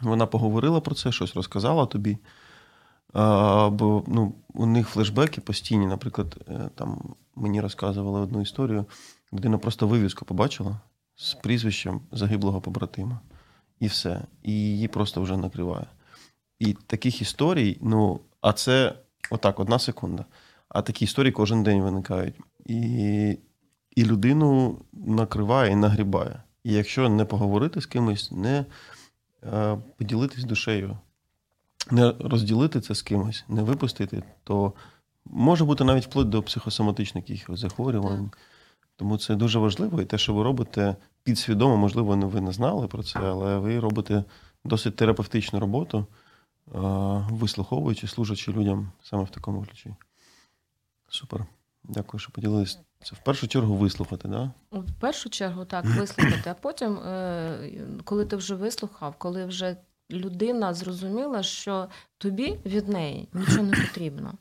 Вона 0.00 0.26
поговорила 0.26 0.80
про 0.80 0.94
це, 0.94 1.12
щось 1.12 1.36
розказала 1.36 1.86
тобі. 1.86 2.18
А, 3.12 3.70
бо 3.70 4.04
ну, 4.06 4.34
у 4.54 4.66
них 4.66 4.88
флешбеки 4.88 5.40
постійні. 5.40 5.86
Наприклад, 5.86 6.36
е, 6.48 6.70
там 6.74 7.14
мені 7.34 7.60
розказували 7.60 8.20
одну 8.20 8.40
історію. 8.40 8.84
Людина 9.32 9.58
просто 9.58 9.86
вивіску 9.86 10.24
побачила 10.24 10.80
з 11.16 11.34
прізвищем 11.34 12.00
загиблого 12.12 12.60
побратима. 12.60 13.20
І 13.80 13.86
все. 13.86 14.22
І 14.42 14.52
її 14.52 14.88
просто 14.88 15.20
вже 15.20 15.36
накриває. 15.36 15.86
І 16.58 16.72
таких 16.72 17.22
історій, 17.22 17.78
ну, 17.80 18.20
а 18.40 18.52
це 18.52 18.94
отак, 19.30 19.60
одна 19.60 19.78
секунда. 19.78 20.24
А 20.68 20.82
такі 20.82 21.04
історії 21.04 21.32
кожен 21.32 21.62
день 21.62 21.82
виникають. 21.82 22.34
І 22.66 23.38
і 23.96 24.04
людину 24.04 24.78
накриває 24.92 25.72
і 25.72 25.76
нагрібає. 25.76 26.42
І 26.64 26.72
якщо 26.72 27.08
не 27.08 27.24
поговорити 27.24 27.80
з 27.80 27.86
кимось, 27.86 28.32
не 28.32 28.64
е, 29.44 29.78
поділитись 29.96 30.44
душею, 30.44 30.98
не 31.90 32.14
розділити 32.20 32.80
це 32.80 32.94
з 32.94 33.02
кимось, 33.02 33.44
не 33.48 33.62
випустити, 33.62 34.22
то 34.44 34.72
може 35.24 35.64
бути 35.64 35.84
навіть 35.84 36.04
вплоть 36.04 36.28
до 36.28 36.42
психосоматичних 36.42 37.30
якихось 37.30 37.60
захворювань. 37.60 38.30
Тому 38.96 39.18
це 39.18 39.34
дуже 39.34 39.58
важливо. 39.58 40.02
І 40.02 40.04
те, 40.04 40.18
що 40.18 40.34
ви 40.34 40.42
робите 40.42 40.96
підсвідомо, 41.22 41.76
можливо, 41.76 42.16
не 42.16 42.26
ви 42.26 42.40
не 42.40 42.52
знали 42.52 42.88
про 42.88 43.02
це, 43.02 43.18
але 43.18 43.58
ви 43.58 43.80
робите 43.80 44.24
досить 44.64 44.96
терапевтичну 44.96 45.60
роботу, 45.60 45.98
е, 45.98 46.78
вислуховуючи, 47.30 48.06
служачи 48.06 48.52
людям 48.52 48.92
саме 49.02 49.24
в 49.24 49.30
такому 49.30 49.64
ключі. 49.64 49.94
Супер. 51.08 51.46
Дякую, 51.84 52.20
що 52.20 52.32
поділились. 52.32 52.78
Це 53.02 53.16
в 53.16 53.18
першу 53.24 53.48
чергу 53.48 53.74
вислухати, 53.74 54.28
да? 54.28 54.50
В 54.72 54.92
першу 55.00 55.30
чергу 55.30 55.64
так 55.64 55.84
вислухати, 55.84 56.50
а 56.50 56.54
потім, 56.54 56.98
е, 56.98 57.70
коли 58.04 58.24
ти 58.24 58.36
вже 58.36 58.54
вислухав, 58.54 59.14
коли 59.18 59.44
вже 59.44 59.76
людина 60.10 60.74
зрозуміла, 60.74 61.42
що 61.42 61.88
тобі 62.18 62.58
від 62.66 62.88
неї 62.88 63.28
нічого 63.32 63.62
не 63.62 63.76
потрібно. 63.76 64.34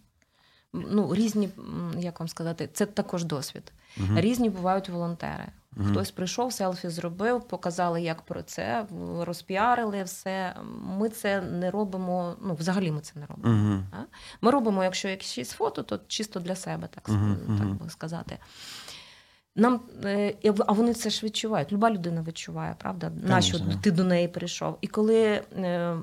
Ну, 0.74 1.16
різні, 1.16 1.50
як 1.98 2.20
вам 2.20 2.30
сказати, 2.30 2.70
це 2.74 2.86
також 2.86 3.24
досвід. 3.24 3.74
Мгм. 3.98 4.20
Різні 4.20 4.50
бувають 4.50 4.90
волонтери. 4.90 5.46
Мгм. 5.76 5.92
Хтось 5.92 6.12
прийшов, 6.12 6.54
селфі 6.54 6.90
зробив, 6.90 7.48
показали, 7.48 8.02
як 8.02 8.22
про 8.22 8.44
це, 8.44 8.86
розпіарили 9.20 10.04
все. 10.04 10.56
Ми 11.00 11.10
це 11.10 11.42
не 11.42 11.72
робимо. 11.72 12.36
Ну, 12.42 12.54
взагалі 12.54 12.92
ми 12.92 13.02
це 13.02 13.20
не 13.20 13.26
робимо. 13.26 13.56
Мгм. 13.56 13.86
Ми 14.42 14.52
робимо, 14.52 14.84
якщо 14.84 15.08
якісь 15.08 15.50
фото, 15.50 15.84
то 15.84 16.00
чисто 16.08 16.40
для 16.40 16.56
себе, 16.56 16.88
так, 16.88 17.10
Мгм, 17.10 17.58
так 17.60 17.68
би 17.68 17.90
сказати. 17.90 18.38
Нам, 19.56 19.82
е, 20.04 20.34
а 20.68 20.72
вони 20.72 20.94
це 20.94 21.10
ж 21.10 21.26
відчувають. 21.26 21.72
Люба 21.72 21.92
людина 21.92 22.24
відчуває, 22.28 22.76
правда? 22.80 23.12
Нащо 23.24 23.60
ти 23.82 23.92
до 23.92 24.04
неї 24.04 24.28
прийшов? 24.28 24.78
І 24.82 24.88
коли 24.88 25.24
е, 25.24 25.98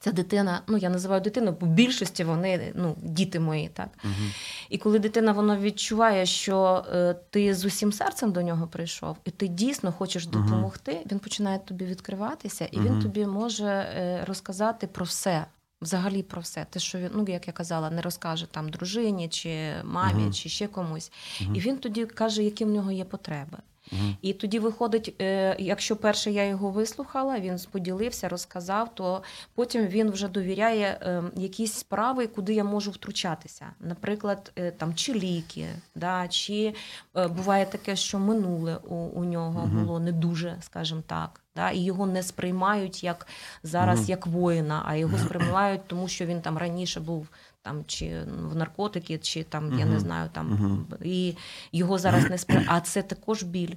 ця 0.00 0.12
дитина, 0.12 0.62
ну 0.68 0.76
я 0.76 0.88
називаю 0.90 1.20
дитину, 1.20 1.56
бо 1.60 1.66
в 1.66 1.68
більшості 1.68 2.24
вони 2.24 2.72
ну, 2.74 2.96
діти 3.02 3.40
мої, 3.40 3.68
так. 3.68 3.88
Мгм. 4.04 4.30
І 4.70 4.78
коли 4.78 4.98
дитина 4.98 5.32
вона 5.32 5.58
відчуває, 5.58 6.26
що 6.26 6.84
е, 6.94 7.14
ти 7.30 7.54
з 7.54 7.64
усім 7.64 7.92
серцем 7.92 8.32
до 8.32 8.42
нього 8.42 8.66
прийшов, 8.66 9.16
і 9.24 9.30
ти 9.30 9.48
дійсно 9.48 9.92
хочеш 9.92 10.26
Мгм. 10.28 10.44
допомогти, 10.46 11.06
він 11.12 11.18
починає 11.18 11.58
тобі 11.58 11.84
відкриватися, 11.84 12.68
і 12.70 12.78
Мгм. 12.78 12.86
він 12.86 13.02
тобі 13.02 13.26
може 13.26 13.66
е, 13.66 14.24
розказати 14.26 14.86
про 14.86 15.04
все. 15.04 15.44
Взагалі 15.84 16.22
про 16.22 16.40
все. 16.42 16.66
Те, 16.70 16.80
що 16.80 16.98
він, 16.98 17.10
ну 17.14 17.24
як 17.28 17.46
я 17.46 17.52
казала, 17.52 17.90
не 17.90 18.02
розкаже 18.02 18.46
там 18.46 18.68
дружині 18.68 19.28
чи 19.28 19.72
мамі, 19.84 20.22
Мгм. 20.22 20.32
чи 20.32 20.48
ще 20.48 20.66
комусь. 20.66 21.12
Мгм. 21.40 21.54
І 21.56 21.60
він 21.60 21.78
тоді 21.78 22.06
каже, 22.06 22.42
які 22.42 22.64
в 22.64 22.68
нього 22.68 22.92
є 22.92 23.04
потреби. 23.04 23.58
Мгм. 23.92 24.16
І 24.22 24.32
тоді 24.32 24.58
виходить, 24.58 25.14
е, 25.20 25.56
якщо 25.58 25.96
перше 25.96 26.30
я 26.30 26.44
його 26.44 26.70
вислухала, 26.70 27.38
він 27.40 27.58
поділився, 27.70 28.28
розказав, 28.28 28.94
то 28.94 29.22
потім 29.54 29.86
він 29.86 30.10
вже 30.10 30.28
довіряє 30.28 30.98
е, 31.02 31.22
якісь 31.36 31.72
справи, 31.72 32.26
куди 32.26 32.54
я 32.54 32.64
можу 32.64 32.90
втручатися. 32.90 33.66
Наприклад, 33.80 34.52
е, 34.56 34.70
там 34.70 34.94
чи 34.94 35.12
ліки, 35.14 35.66
да, 35.94 36.28
чи 36.28 36.74
буває 37.14 37.66
таке, 37.66 37.96
що 37.96 38.18
минуле 38.18 38.76
у, 38.76 38.94
у 38.94 39.24
нього 39.24 39.66
було 39.66 40.00
не 40.00 40.12
дуже, 40.12 40.56
скажімо 40.60 41.02
так. 41.06 41.40
Да, 41.56 41.70
і 41.70 41.78
його 41.78 42.06
не 42.06 42.22
сприймають 42.22 43.04
як 43.04 43.26
зараз 43.62 43.98
Мгм. 44.00 44.08
як 44.08 44.26
воїна, 44.26 44.82
а 44.86 44.96
його 44.96 45.18
сприймають, 45.18 45.80
тому 45.86 46.08
що 46.08 46.26
він 46.26 46.40
там 46.40 46.58
раніше 46.58 47.00
був 47.00 47.28
там 47.62 47.84
чи 47.86 48.22
в 48.50 48.56
наркотики, 48.56 49.18
чи 49.18 49.42
там 49.42 49.78
я 49.78 49.84
не 49.84 50.00
знаю, 50.00 50.30
там 50.32 50.50
Мгм. 50.50 50.86
і 51.04 51.34
його 51.72 51.98
зараз 51.98 52.30
не 52.30 52.38
сприймають. 52.38 52.70
А 52.72 52.80
це 52.80 53.02
також 53.02 53.42
біль. 53.42 53.74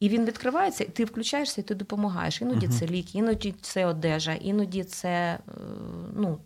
І 0.00 0.08
він 0.08 0.24
відкривається, 0.24 0.84
і 0.84 0.88
ти 0.88 1.04
включаєшся, 1.04 1.60
і 1.60 1.64
ти 1.64 1.74
допомагаєш. 1.74 2.40
Іноді 2.42 2.66
Мгм. 2.68 2.76
це 2.78 2.86
ліки, 2.86 3.18
іноді 3.18 3.54
це 3.60 3.86
одежа, 3.86 4.32
іноді 4.32 4.84
це 4.84 5.08
е, 5.08 5.40
ну, 6.16 6.38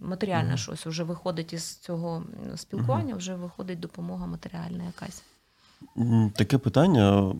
матеріальне 0.00 0.56
щось. 0.56 0.86
Вже 0.86 1.04
виходить 1.04 1.52
із 1.52 1.76
цього 1.76 2.24
спілкування, 2.56 3.14
вже 3.14 3.34
виходить 3.34 3.80
допомога 3.80 4.26
матеріальна 4.26 4.84
якась. 4.84 5.22
Таке 6.36 6.58
питання 6.58 7.34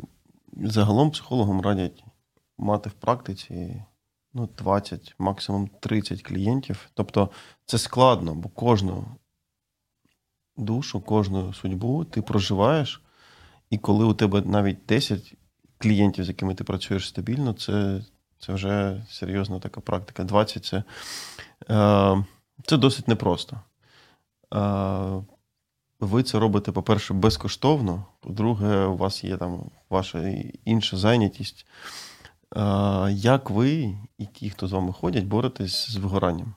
загалом 0.63 1.11
психологам 1.11 1.61
радять 1.61 2.05
мати 2.59 2.91
в 2.91 2.93
практиці 2.93 3.83
ну, 4.35 4.49
20, 4.59 5.15
максимум 5.19 5.71
30 5.81 6.23
клієнтів. 6.23 6.91
Тобто 6.95 7.31
це 7.67 7.79
складно, 7.79 8.35
бо 8.35 8.49
кожну 8.49 9.05
душу, 10.57 11.01
кожну 11.01 11.53
судьбу 11.53 12.05
ти 12.05 12.23
проживаєш, 12.23 13.03
і 13.71 13.79
коли 13.79 14.05
у 14.05 14.15
тебе 14.15 14.43
навіть 14.43 14.87
10 14.89 15.35
клієнтів, 15.79 16.25
з 16.25 16.29
якими 16.29 16.55
ти 16.55 16.65
працюєш 16.65 17.09
стабільно, 17.09 17.53
це, 17.53 18.05
це 18.39 18.53
вже 18.53 19.07
серйозна 19.09 19.59
така 19.59 19.81
практика. 19.81 20.25
20 20.25 20.65
це, 20.65 20.83
е, 21.71 22.25
це 22.65 22.77
досить 22.77 23.09
непросто. 23.09 23.61
Е, 24.55 25.23
ви 26.01 26.23
це 26.23 26.39
робите, 26.39 26.73
по-перше, 26.73 27.15
безкоштовно. 27.15 28.05
По-друге, 28.21 28.85
у 28.85 28.97
вас 28.97 29.25
є 29.25 29.37
там 29.37 29.71
ваша 29.91 30.35
інша 30.65 30.97
зайнятість. 30.97 31.67
Як 33.11 33.51
ви 33.51 33.99
і 34.19 34.27
ті, 34.27 34.51
хто 34.51 34.69
з 34.69 34.73
вами 34.73 34.93
ходять, 34.93 35.25
боретесь 35.25 35.91
з 35.91 35.97
вигоранням? 35.97 36.55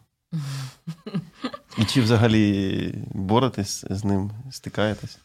І 1.78 1.86
чи 1.86 2.02
взагалі 2.02 2.94
боретесь 3.14 3.86
з 3.90 4.04
ним, 4.04 4.32
стикаєтесь? 4.52 5.18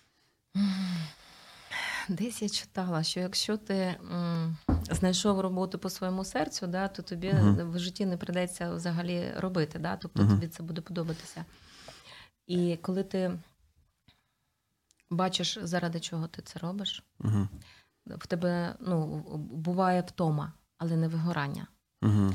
Десь 2.09 2.43
я 2.43 2.49
читала, 2.49 3.03
що 3.03 3.21
якщо 3.21 3.57
ти 3.57 3.95
знайшов 4.91 5.41
роботу 5.41 5.79
по 5.79 5.91
своєму 5.91 6.25
серцю, 6.25 6.67
да, 6.67 6.89
то 6.89 7.03
тобі 7.03 7.33
Мгм. 7.33 7.71
в 7.71 7.79
житті 7.79 8.07
не 8.07 8.17
прийдеться 8.17 8.75
взагалі 8.75 9.33
робити, 9.37 9.79
да, 9.79 9.97
тобто 9.97 10.23
Мгм. 10.23 10.35
тобі 10.35 10.49
це 10.49 10.63
буде 10.63 10.81
подобатися. 10.81 11.45
І 12.47 12.79
коли 12.83 13.03
ти 13.05 13.39
бачиш, 15.11 15.59
заради 15.63 16.01
чого 16.01 16.27
ти 16.27 16.43
це 16.43 16.59
робиш, 16.59 17.05
Угу. 17.21 17.49
в 18.07 18.27
тебе 18.27 18.75
ну, 18.81 19.07
буває 19.53 20.01
втома, 20.01 20.53
але 20.81 20.97
не 20.97 21.09
вигорання. 21.09 21.67
Угу. 22.03 22.35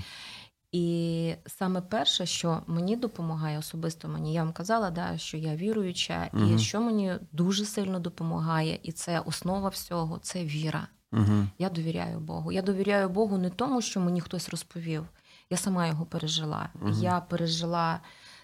І 0.72 1.34
саме 1.48 1.82
перше, 1.82 2.26
що 2.26 2.62
мені 2.68 2.96
допомагає 2.96 3.60
особисто 3.60 4.08
мені, 4.08 4.34
я 4.34 4.44
вам 4.44 4.54
казала, 4.54 4.90
да, 4.90 5.18
що 5.18 5.38
я 5.38 5.56
віруюча, 5.56 6.30
Мгм. 6.34 6.56
і 6.56 6.60
що 6.60 6.82
мені 6.82 7.14
дуже 7.32 7.66
сильно 7.66 8.00
допомагає, 8.00 8.80
і 8.84 8.92
це 8.92 9.20
основа 9.20 9.70
всього 9.70 10.20
це 10.22 10.44
віра. 10.44 10.88
Угу. 11.12 11.48
Я 11.60 11.70
довіряю 11.70 12.20
Богу. 12.20 12.52
Я 12.52 12.62
довіряю 12.62 13.10
Богу 13.10 13.38
не 13.38 13.50
тому, 13.50 13.82
що 13.82 14.00
мені 14.00 14.22
хтось 14.22 14.50
розповів. 14.50 15.06
Я 15.50 15.58
сама 15.58 15.88
його 15.88 16.06
пережила. 16.06 16.70
Мгм. 16.74 16.94
Я 16.94 17.20
пережила 17.20 18.00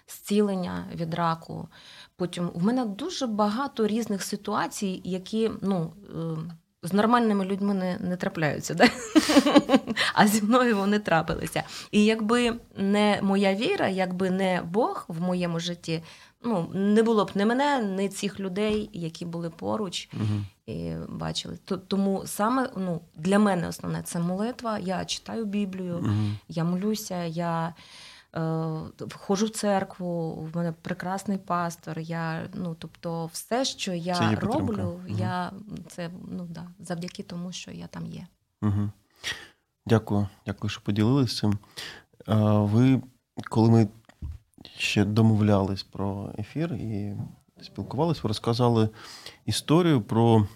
зцілення 0.08 0.84
від 0.94 1.14
раку. 1.14 1.68
Потім 2.16 2.50
в 2.54 2.64
мене 2.64 2.84
дуже 2.84 3.26
багато 3.26 3.86
різних 3.86 4.22
ситуацій, 4.22 5.00
які 5.04 5.50
ну. 5.62 5.92
З 6.84 6.92
нормальними 6.92 7.44
людьми 7.44 7.74
не, 7.74 7.96
не 8.00 8.16
трапляються, 8.16 8.74
да? 8.74 8.88
а 10.14 10.26
зі 10.26 10.42
мною 10.42 10.76
вони 10.76 10.98
трапилися. 10.98 11.62
І 11.90 12.04
якби 12.04 12.54
не 12.76 13.18
моя 13.22 13.54
віра, 13.54 13.88
якби 13.88 14.30
не 14.30 14.62
Бог 14.64 15.04
в 15.08 15.20
моєму 15.20 15.60
житті, 15.60 16.02
ну 16.44 16.70
не 16.74 17.02
було 17.02 17.24
б 17.24 17.30
ні 17.34 17.44
мене, 17.44 17.82
ні 17.82 18.08
цих 18.08 18.40
людей, 18.40 18.90
які 18.92 19.24
були 19.24 19.50
поруч 19.50 20.08
Угу. 20.14 20.40
і 20.76 20.92
бачили. 21.08 21.58
То- 21.64 21.76
Тому 21.76 22.22
саме 22.26 22.70
ну, 22.76 23.00
для 23.16 23.38
мене 23.38 23.68
основне 23.68 24.02
це 24.02 24.18
молитва. 24.18 24.78
Я 24.78 25.04
читаю 25.04 25.44
Біблію, 25.44 25.96
Угу. 25.96 26.10
я 26.48 26.64
молюся, 26.64 27.24
я 27.24 27.74
входжу 28.98 29.46
в 29.46 29.50
церкву, 29.50 30.34
в 30.34 30.56
мене 30.56 30.72
прекрасний 30.82 31.38
пастор. 31.38 31.98
Я, 31.98 32.48
ну, 32.54 32.76
тобто, 32.78 33.26
все, 33.26 33.64
що 33.64 33.92
я 33.92 34.14
Це 34.14 34.34
роблю, 34.34 35.00
я 35.08 35.52
це 35.88 36.10
ну, 36.28 36.46
да, 36.50 36.66
завдяки 36.80 37.22
тому, 37.22 37.52
що 37.52 37.70
я 37.70 37.86
там 37.86 38.06
є. 38.06 38.26
Угу. 38.62 38.90
Дякую, 39.86 40.28
дякую, 40.46 40.70
що 40.70 40.80
поділилися 40.80 41.40
цим. 41.40 41.58
Ви, 42.66 43.02
коли 43.50 43.70
ми 43.70 43.88
ще 44.76 45.04
домовлялись 45.04 45.82
про 45.82 46.32
ефір 46.38 46.74
і 46.74 47.16
спілкувалися, 47.62 48.20
ви 48.24 48.28
розказали 48.28 48.88
історію 49.46 50.02
про, 50.02 50.46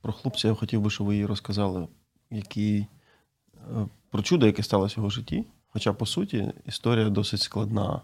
про 0.00 0.12
хлопця. 0.12 0.48
Я 0.48 0.54
хотів 0.54 0.80
би, 0.80 0.90
щоб 0.90 1.06
ви 1.06 1.14
її 1.14 1.26
розказали, 1.26 1.88
який, 2.30 2.86
е, 3.54 3.86
про 4.10 4.22
чудо, 4.22 4.46
яке 4.46 4.62
сталося 4.62 4.94
в 4.94 4.98
його 4.98 5.10
житті. 5.10 5.44
Хоча, 5.72 5.92
по 5.92 6.06
суті, 6.06 6.52
історія 6.66 7.08
досить 7.08 7.40
складна. 7.40 8.00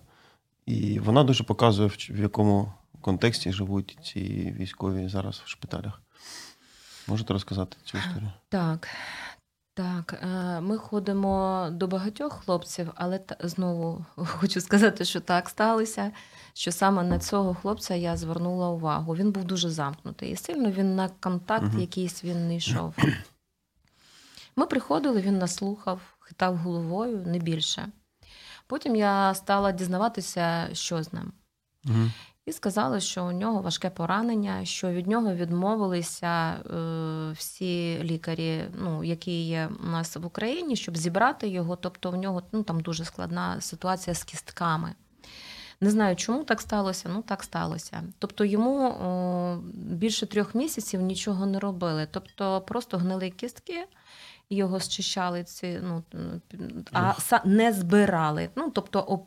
І 0.67 0.99
вона 0.99 1.25
дуже 1.25 1.45
показує, 1.45 1.89
в 2.11 2.21
якому 2.21 2.73
контексті 3.01 3.53
живуть 3.53 3.99
ці 4.03 4.21
військові 4.59 5.09
зараз 5.09 5.43
в 5.45 5.49
шпиталях. 5.49 6.01
Можете 7.09 7.33
розказати 7.33 7.77
цю 7.85 7.99
історію? 7.99 8.33
Так. 8.49 8.89
Так, 9.77 10.21
е, 10.23 10.61
ми 10.61 10.79
ходимо 10.79 11.69
до 11.73 11.87
багатьох 11.87 12.33
хлопців, 12.33 12.91
але 12.95 13.21
знову 13.41 14.05
хочу 14.17 14.61
сказати, 14.61 15.05
що 15.05 15.21
так 15.21 15.49
сталося, 15.49 16.13
що 16.53 16.73
саме 16.73 17.03
на 17.03 17.19
цього 17.19 17.55
хлопця 17.55 17.95
я 17.95 18.17
звернула 18.17 18.69
увагу. 18.69 19.17
Він 19.17 19.33
був 19.33 19.45
дуже 19.45 19.71
замкнутий 19.71 20.31
і 20.31 20.37
сильно 20.37 20.71
він 20.71 20.97
на 20.97 21.09
контакт 21.09 21.67
угу. 21.73 21.81
якийсь 21.81 22.25
він 22.25 22.49
не 22.49 22.57
йшов. 22.57 22.95
Ми 24.57 24.67
приходили, 24.67 25.21
він 25.21 25.39
нас 25.39 25.55
слухав, 25.55 26.01
хитав 26.21 26.57
головою, 26.57 27.23
не 27.27 27.39
більше. 27.39 27.89
Потім 28.67 28.97
я 28.97 29.35
стала 29.35 29.73
дізнаватися, 29.73 30.69
що 30.73 31.03
з 31.03 31.13
ним. 31.13 31.33
Угу. 31.87 32.11
І 32.47 32.53
сказали, 32.53 33.01
що 33.01 33.25
у 33.25 33.33
нього 33.33 33.63
важке 33.63 33.91
поранення, 33.91 34.65
що 34.65 34.91
від 34.91 35.07
нього 35.07 35.35
відмовилися 35.35 36.53
е, 36.53 37.33
всі 37.33 37.99
лікарі, 38.03 38.65
ну, 38.75 39.05
які 39.05 39.47
є 39.47 39.71
у 39.85 39.87
нас 39.87 40.17
в 40.17 40.27
Україні, 40.27 40.77
щоб 40.77 40.97
зібрати 40.97 41.49
його. 41.49 41.77
Тобто 41.77 42.11
в 42.11 42.17
нього 42.17 42.43
ну, 42.53 42.63
там 42.63 42.81
дуже 42.81 43.05
складна 43.05 43.61
ситуація 43.61 44.15
з 44.15 44.25
кістками. 44.25 44.95
Не 45.81 45.91
знаю, 45.91 46.17
чому 46.17 46.45
так 46.45 46.61
сталося, 46.61 47.09
ну 47.13 47.23
так 47.23 47.43
сталося. 47.43 48.03
Тобто 48.19 48.45
йому 48.45 48.89
о, 48.89 49.59
більше 49.75 50.27
трьох 50.27 50.55
місяців 50.55 51.01
нічого 51.01 51.47
не 51.47 51.59
робили. 51.59 52.09
Тобто 52.11 52.61
просто 52.61 52.99
гнили 52.99 53.31
кістки 53.31 53.87
його 54.51 54.81
зчищали 54.81 55.45
ці, 55.45 55.81
ну 55.83 56.03
а 56.93 57.15
не 57.45 57.73
збирали. 57.73 58.49
Ну 58.57 58.71
тобто 58.75 59.21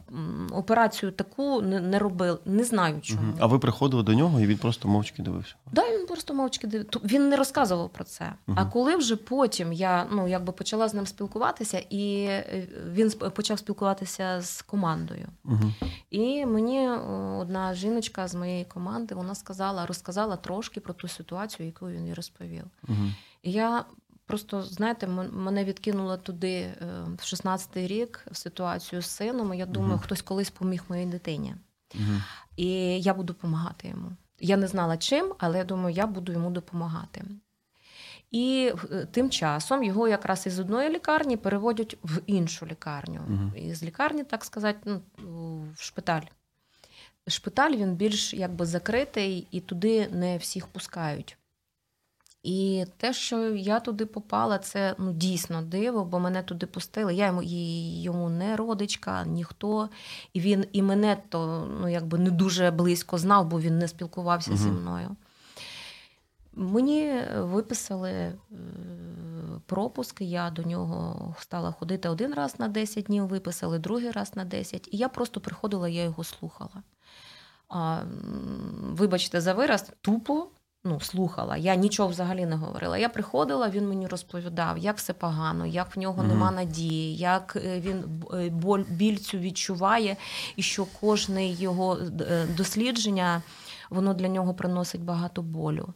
операцію 0.51 1.11
таку 1.11 1.61
не, 1.61 1.99
робили. 1.99 2.37
Не 2.45 2.63
знаю 2.63 3.01
чому. 3.01 3.33
А 3.39 3.45
ви 3.45 3.59
приходили 3.59 4.03
до 4.03 4.13
нього 4.13 4.39
і 4.39 4.45
він 4.45 4.57
просто 4.57 4.87
мовчки 4.87 5.21
дивився? 5.21 5.55
Да, 5.71 5.81
він 5.91 6.05
просто 6.05 6.33
мовчки 6.33 6.67
дивився. 6.67 6.99
Він 7.03 7.29
не 7.29 7.35
розказував 7.35 7.89
про 7.89 8.03
це. 8.03 8.33
Угу. 8.47 8.57
А 8.59 8.65
коли 8.65 8.95
вже 8.95 9.15
потім 9.15 9.73
я 9.73 10.07
ну 10.11 10.27
якби 10.27 10.53
почала 10.53 10.87
з 10.87 10.93
ним 10.93 11.07
спілкуватися, 11.07 11.83
і 11.89 12.23
е, 12.23 12.67
він 12.91 13.11
почав 13.11 13.59
спілкуватися 13.59 14.41
з 14.41 14.61
командою. 14.61 15.27
Угу. 15.45 15.73
І 16.09 16.45
мені 16.45 16.89
одна 17.39 17.73
жіночка 17.73 18.27
з 18.27 18.35
моєї 18.35 18.65
команди 18.65 19.15
вона 19.15 19.35
сказала, 19.35 19.85
розказала 19.85 20.35
трошки 20.35 20.79
про 20.79 20.93
ту 20.93 21.07
ситуацію, 21.07 21.65
яку 21.65 21.89
він 21.89 22.07
їй 22.07 22.13
розповів. 22.13 22.63
Угу. 22.87 22.97
І 23.43 23.51
я 23.51 23.85
Просто 24.27 24.61
знаєте, 24.61 25.07
мене 25.07 25.63
відкинуло 25.63 26.17
туди 26.17 26.53
е, 26.53 26.75
в 27.17 27.21
16-й 27.21 27.87
рік 27.87 28.25
в 28.31 28.37
ситуацію 28.37 29.01
з 29.01 29.05
сином. 29.05 29.53
Я 29.53 29.65
думаю, 29.65 29.93
uh 29.93 30.01
хтось 30.01 30.21
колись 30.21 30.49
поміг 30.49 30.83
моїй 30.89 31.05
дитині, 31.05 31.55
uh 31.95 32.21
і 32.55 33.01
я 33.01 33.13
буду 33.13 33.33
допомагати 33.33 33.87
йому. 33.87 34.11
Я 34.39 34.57
не 34.57 34.67
знала 34.67 34.97
чим, 34.97 35.33
але 35.37 35.57
я 35.57 35.63
думаю, 35.63 35.95
я 35.95 36.07
буду 36.07 36.31
йому 36.31 36.49
допомагати. 36.49 37.25
І 38.31 38.73
е, 38.91 39.07
тим 39.11 39.29
часом 39.29 39.83
його 39.83 40.07
якраз 40.07 40.47
із 40.47 40.59
одної 40.59 40.89
лікарні 40.89 41.37
переводять 41.37 41.97
в 42.03 42.21
іншу 42.25 42.65
лікарню. 42.65 43.19
uh 43.29 43.55
І 43.55 43.73
з 43.73 43.83
лікарні, 43.83 44.23
так 44.23 44.45
сказати, 44.45 44.79
ну, 44.85 45.01
в 45.75 45.81
шпиталь. 45.81 46.21
Шпиталь 47.27 47.71
він 47.71 47.95
більш 47.95 48.33
якби 48.33 48.65
закритий, 48.65 49.47
і 49.51 49.61
туди 49.61 50.07
не 50.07 50.37
всіх 50.37 50.67
пускають. 50.67 51.37
І 52.47 52.85
те, 52.97 53.13
що 53.13 53.49
я 53.49 53.79
туди 53.79 54.05
попала, 54.05 54.57
це 54.57 54.95
ну 54.97 55.13
дійсно 55.13 55.61
диво, 55.61 56.05
бо 56.05 56.19
мене 56.19 56.43
туди 56.43 56.65
пустили. 56.65 57.15
Я 57.15 57.25
йому 57.25 57.43
і 57.43 58.01
йому 58.01 58.29
не 58.29 58.55
родичка, 58.55 59.25
ніхто. 59.25 59.89
І 60.33 60.39
він 60.39 60.65
і 60.71 60.81
мене 60.81 61.17
то 61.29 61.67
ну 61.81 61.89
якби 61.89 62.17
не 62.17 62.31
дуже 62.31 62.71
близько 62.71 63.17
знав, 63.17 63.47
бо 63.47 63.59
він 63.59 63.77
не 63.77 63.87
спілкувався 63.87 64.51
угу. 64.51 64.59
зі 64.59 64.69
мною. 64.69 65.15
Мені 66.53 67.21
виписали 67.37 68.11
е, 68.11 68.33
пропуск, 69.65 70.21
я 70.21 70.49
до 70.49 70.63
нього 70.63 71.35
стала 71.39 71.71
ходити 71.71 72.09
один 72.09 72.33
раз 72.33 72.59
на 72.59 72.67
10 72.67 73.05
днів, 73.05 73.27
виписали 73.27 73.79
другий 73.79 74.11
раз 74.11 74.35
на 74.35 74.45
10. 74.45 74.89
І 74.91 74.97
я 74.97 75.09
просто 75.09 75.39
приходила, 75.39 75.89
я 75.89 76.03
його 76.03 76.23
слухала. 76.23 76.83
А, 77.69 78.01
Вибачте, 78.81 79.41
за 79.41 79.53
вираз, 79.53 79.91
тупо 80.01 80.47
ну, 80.87 80.99
слухала. 80.99 81.57
Я 81.57 81.75
нічого 81.75 82.09
взагалі 82.09 82.45
не 82.45 82.55
говорила. 82.55 82.97
Я 82.97 83.09
приходила, 83.09 83.69
він 83.69 83.89
мені 83.89 84.07
розповідав, 84.07 84.77
як 84.77 84.97
все 84.97 85.13
погано, 85.13 85.65
як 85.65 85.95
в 85.95 85.99
нього 85.99 86.23
mm 86.23 86.27
нема 86.27 86.51
надії, 86.51 87.17
як 87.17 87.57
е, 87.65 87.79
він 87.79 88.03
е, 88.33 88.49
боль, 88.49 88.83
біль 88.89 89.17
цю 89.17 89.37
відчуває, 89.37 90.15
і 90.55 90.61
що 90.61 90.85
кожне 90.99 91.47
його 91.47 91.97
е, 92.21 92.47
дослідження 92.57 93.41
воно 93.89 94.13
для 94.13 94.27
нього 94.27 94.53
приносить 94.53 95.01
багато 95.01 95.41
болю 95.41 95.93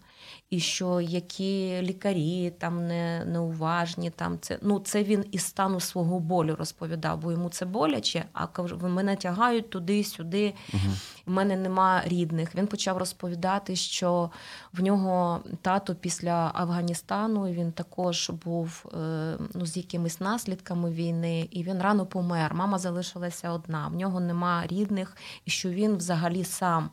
і 0.52 0.60
що 0.60 1.02
які 1.02 1.82
лікарі 1.82 2.54
там 2.58 2.88
не 2.88 3.26
неуважні, 3.26 4.10
там 4.10 4.38
це 4.42 4.60
ну 4.62 4.80
це 4.80 5.04
він 5.04 5.26
із 5.32 5.42
стану 5.42 5.80
свого 5.80 6.20
болю 6.20 6.56
розповідав, 6.60 7.20
бо 7.20 7.32
йому 7.32 7.50
це 7.50 7.66
боляче. 7.66 8.26
А 8.34 8.48
мене 8.88 9.16
тягають 9.16 9.70
туди-сюди. 9.70 10.54
Угу. 10.74 10.84
У 11.28 11.32
мене 11.32 11.56
нема 11.56 12.02
рідних. 12.06 12.56
Він 12.56 12.68
почав 12.68 12.98
розповідати, 12.98 13.76
що 13.76 14.32
в 14.74 14.82
нього 14.82 15.40
тато 15.62 15.96
після 15.96 16.52
Афганістану 16.54 17.48
він 17.48 17.72
також 17.72 18.30
був 18.30 18.86
е, 18.94 19.38
ну, 19.54 19.66
з 19.66 19.78
якимись 19.78 20.20
наслідками 20.20 20.92
війни, 20.92 21.48
і 21.52 21.64
він 21.64 21.82
рано 21.82 22.06
помер. 22.06 22.54
Мама 22.56 22.80
залишилася 22.80 23.52
одна. 23.52 23.88
В 23.88 23.96
нього 23.96 24.20
нема 24.20 24.64
рідних, 24.68 25.18
і 25.46 25.52
що 25.52 25.70
він 25.70 25.96
взагалі 25.96 26.44
сам 26.44 26.90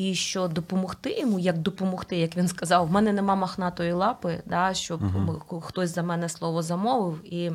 і 0.00 0.14
що 0.14 0.48
допомогти 0.48 1.20
йому, 1.20 1.38
як 1.38 1.58
допомогти, 1.58 2.16
як 2.16 2.36
він 2.36 2.48
сказав, 2.48 2.86
в 2.86 2.90
мене 2.90 3.12
нема 3.12 3.34
махнатої 3.34 3.92
лапи, 3.92 4.42
да, 4.46 4.74
щоб 4.74 5.02
угу. 5.02 5.60
хтось 5.60 5.94
за 5.94 6.02
мене 6.02 6.28
слово 6.28 6.62
замовив, 6.62 7.34
і 7.34 7.52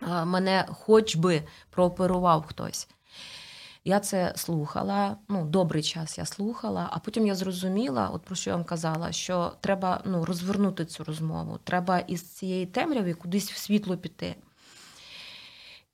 а, 0.00 0.24
мене 0.24 0.66
хоч 0.70 1.16
би 1.16 1.42
прооперував 1.70 2.46
хтось. 2.46 2.88
Я 3.84 4.00
це 4.00 4.32
слухала, 4.36 5.16
ну, 5.28 5.44
добрий 5.44 5.82
час 5.82 6.18
я 6.18 6.24
слухала, 6.24 6.88
а 6.92 6.98
потім 6.98 7.26
я 7.26 7.34
зрозуміла, 7.34 8.08
от 8.08 8.22
про 8.22 8.36
що 8.36 8.50
я 8.50 8.56
вам 8.56 8.64
казала, 8.64 9.12
що 9.12 9.52
треба 9.60 10.00
ну, 10.04 10.24
розвернути 10.24 10.84
цю 10.84 11.04
розмову, 11.04 11.58
треба 11.64 11.98
із 11.98 12.22
цієї 12.22 12.66
темряви 12.66 13.14
кудись 13.14 13.52
в 13.52 13.56
світло 13.56 13.96
піти. 13.96 14.36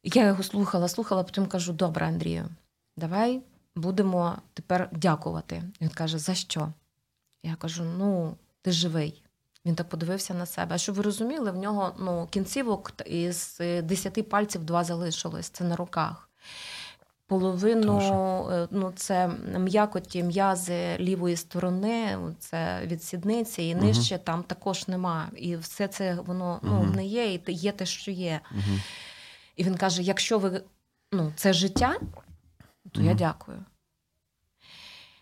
Я 0.05 0.27
його 0.27 0.43
слухала, 0.43 0.89
слухала, 0.89 1.23
потім 1.23 1.47
кажу: 1.47 1.73
добре, 1.73 2.07
Андрію, 2.07 2.45
давай 2.97 3.43
будемо 3.77 4.39
тепер 4.55 4.89
дякувати. 4.93 5.63
Він 5.81 5.89
каже, 5.89 6.19
за 6.19 6.35
що? 6.35 6.73
Я 7.43 7.55
кажу: 7.55 7.85
ну, 7.85 8.37
ти 8.63 8.73
живий. 8.73 9.23
Він 9.67 9.75
так 9.75 9.89
подивився 9.89 10.35
на 10.35 10.47
себе. 10.47 10.75
А 10.75 10.79
щоб 10.79 10.95
ви 10.95 11.03
розуміли, 11.03 11.51
в 11.51 11.57
нього 11.57 11.95
ну, 11.99 12.29
кінцівок 12.31 12.93
із 13.07 13.61
десяти 13.83 14.23
пальців 14.23 14.65
два 14.65 14.85
залишилось. 14.85 15.49
Це 15.49 15.65
на 15.65 15.77
руках. 15.77 16.29
Половину 17.27 17.99
е, 18.51 18.69
ну, 18.71 18.93
це 18.97 19.29
м'якоті 19.59 20.23
м'язи 20.23 20.97
лівої 21.01 21.37
сторони, 21.37 22.19
це 22.39 22.81
від 22.87 23.03
сідниці, 23.03 23.63
і 23.63 23.75
нижче 23.75 24.15
угу. 24.15 24.25
там 24.25 24.43
також 24.43 24.89
нема. 24.89 25.29
І 25.37 25.57
все 25.57 25.89
це 25.89 26.15
воно 26.15 26.61
угу. 26.63 26.85
ну, 26.87 26.95
не 26.95 27.07
є, 27.07 27.35
і 27.35 27.43
є 27.47 27.73
те, 27.73 27.87
що 27.87 28.11
є. 28.11 28.41
Угу. 28.51 28.79
І 29.57 29.65
він 29.65 29.77
каже: 29.77 30.03
якщо 30.03 30.39
ви 30.39 30.63
ну, 31.13 31.33
це 31.37 31.53
життя, 31.53 31.97
то 32.93 33.01
mm. 33.01 33.05
я 33.05 33.15
дякую. 33.15 33.65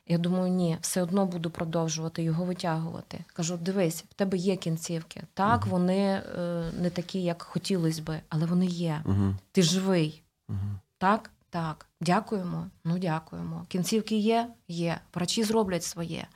Я 0.06 0.18
думаю, 0.18 0.52
ні, 0.52 0.78
все 0.80 1.02
одно 1.02 1.26
буду 1.26 1.50
продовжувати 1.50 2.22
його 2.22 2.44
витягувати. 2.44 3.24
Кажу: 3.32 3.56
дивись, 3.56 4.04
в 4.10 4.14
тебе 4.14 4.36
є 4.36 4.56
кінцівки. 4.56 5.22
Так, 5.34 5.66
mm. 5.66 5.68
вони 5.68 5.98
е, 5.98 6.22
не 6.80 6.90
такі, 6.90 7.22
як 7.22 7.42
хотілося 7.42 8.02
би, 8.02 8.20
але 8.28 8.46
вони 8.46 8.66
є. 8.66 9.02
Mm-hmm. 9.04 9.34
Ти 9.52 9.62
живий. 9.62 10.22
Так, 10.98 11.30
так. 11.50 11.86
Дякуємо. 12.00 12.66
Ну, 12.84 12.98
дякуємо. 12.98 13.66
Кінцівки 13.68 14.16
є, 14.16 14.48
є. 14.68 15.00
Врачі 15.14 15.44
зроблять 15.44 15.84
своє. 15.84 16.26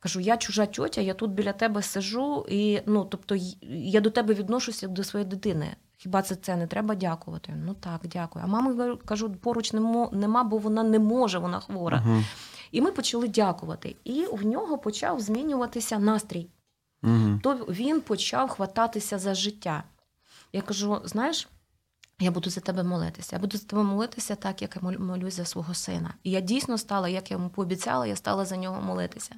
Кажу, 0.00 0.20
я 0.20 0.36
чужа 0.36 0.66
тьотя, 0.66 1.00
я 1.00 1.14
тут 1.14 1.30
біля 1.30 1.52
тебе 1.52 1.82
сижу, 1.82 2.46
і 2.48 2.82
ну, 2.86 3.04
тобто 3.04 3.36
я 3.70 4.00
до 4.00 4.10
тебе 4.10 4.34
відношуся 4.34 4.88
до 4.88 5.04
своєї 5.04 5.30
дитини. 5.30 5.76
Хіба 6.02 6.22
це 6.22 6.34
це 6.34 6.56
не 6.56 6.66
треба 6.66 6.94
дякувати? 6.94 7.54
Ну 7.66 7.74
так, 7.74 8.00
дякую. 8.04 8.44
А 8.44 8.48
мами 8.48 8.96
кажу, 8.96 9.30
поруч 9.30 9.72
нема, 10.12 10.44
бо 10.44 10.58
вона 10.58 10.82
не 10.82 10.98
може, 10.98 11.38
вона 11.38 11.60
хвора. 11.60 12.02
Угу. 12.06 12.22
І 12.72 12.80
ми 12.80 12.92
почали 12.92 13.28
дякувати. 13.28 13.96
І 14.04 14.26
в 14.32 14.46
нього 14.46 14.78
почав 14.78 15.20
змінюватися 15.20 15.98
настрій. 15.98 16.48
Угу. 17.02 17.40
То 17.42 17.54
він 17.54 18.00
почав 18.00 18.48
хвататися 18.48 19.18
за 19.18 19.34
життя. 19.34 19.84
Я 20.52 20.62
кажу: 20.62 21.00
знаєш, 21.04 21.48
я 22.20 22.30
буду 22.30 22.50
за 22.50 22.60
тебе 22.60 22.82
молитися. 22.82 23.36
Я 23.36 23.40
буду 23.40 23.58
за 23.58 23.66
тебе 23.66 23.82
молитися 23.82 24.34
так, 24.34 24.62
як 24.62 24.78
я 24.82 24.90
молюсь 24.98 25.34
за 25.34 25.44
свого 25.44 25.74
сина. 25.74 26.14
І 26.22 26.30
я 26.30 26.40
дійсно 26.40 26.78
стала, 26.78 27.08
як 27.08 27.30
я 27.30 27.36
йому 27.36 27.48
пообіцяла, 27.48 28.06
я 28.06 28.16
стала 28.16 28.44
за 28.44 28.56
нього 28.56 28.82
молитися. 28.82 29.34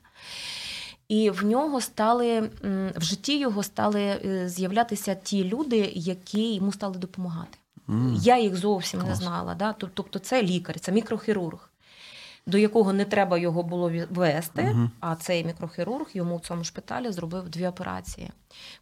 І 1.09 1.31
в 1.31 1.45
нього 1.45 1.81
стали 1.81 2.51
в 2.97 3.03
житті 3.03 3.38
його 3.38 3.62
стали 3.62 4.01
е, 4.03 4.49
з'являтися 4.49 5.14
ті 5.14 5.45
люди, 5.45 5.93
які 5.95 6.55
йому 6.55 6.73
стали 6.73 6.99
допомагати. 6.99 7.59
Mm. 7.88 8.14
Я 8.17 8.38
їх 8.38 8.57
зовсім 8.57 9.01
Клас. 9.01 9.11
не 9.11 9.17
знала. 9.17 9.55
Да? 9.55 9.73
Тобто, 9.73 10.19
це 10.19 10.43
лікар, 10.43 10.81
це 10.81 10.93
мікрохірург. 10.93 11.71
до 12.47 12.59
якого 12.59 12.93
не 12.93 13.05
треба 13.05 13.38
його 13.38 13.62
було 13.62 13.93
вести. 14.11 14.62
Мгм. 14.62 14.90
А 15.01 15.17
цей 15.17 15.45
мікрохірург 15.45 16.07
йому 16.14 16.37
в 16.37 16.40
цьому 16.40 16.64
шпиталі 16.64 17.12
зробив 17.12 17.49
дві 17.49 17.67
операції. 17.67 18.31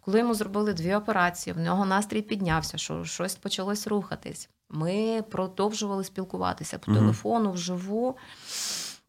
Коли 0.00 0.18
йому 0.18 0.34
зробили 0.34 0.72
дві 0.72 0.94
операції, 0.94 1.54
в 1.54 1.58
нього 1.58 1.86
настрій 1.86 2.22
піднявся, 2.22 2.78
що 2.78 3.04
щось 3.04 3.34
почалось 3.34 3.86
рухатись. 3.86 4.48
Ми 4.70 5.22
продовжували 5.30 6.04
спілкуватися 6.04 6.78
по 6.78 6.90
Мгм. 6.90 7.00
телефону 7.00 7.52
вживу. 7.52 8.16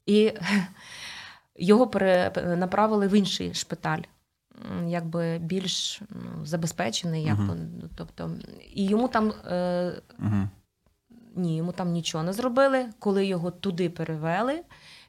І 0.05 0.31
його 1.55 1.87
перенаправили 1.87 3.07
в 3.07 3.13
інший 3.13 3.53
шпиталь, 3.53 4.01
якби 4.87 5.37
більш 5.37 6.01
ну, 6.09 6.45
забезпечений, 6.45 7.23
якби, 7.23 7.57
тобто, 7.95 8.31
і 8.73 8.85
йому 8.85 9.07
там 9.07 9.33
е, 9.47 10.01
Угу. 10.19 10.47
ні, 11.35 11.55
йому 11.55 11.71
там 11.71 11.91
нічого 11.91 12.23
не 12.23 12.33
зробили. 12.33 12.85
Коли 12.99 13.25
його 13.25 13.51
туди 13.51 13.89
перевели, 13.89 14.61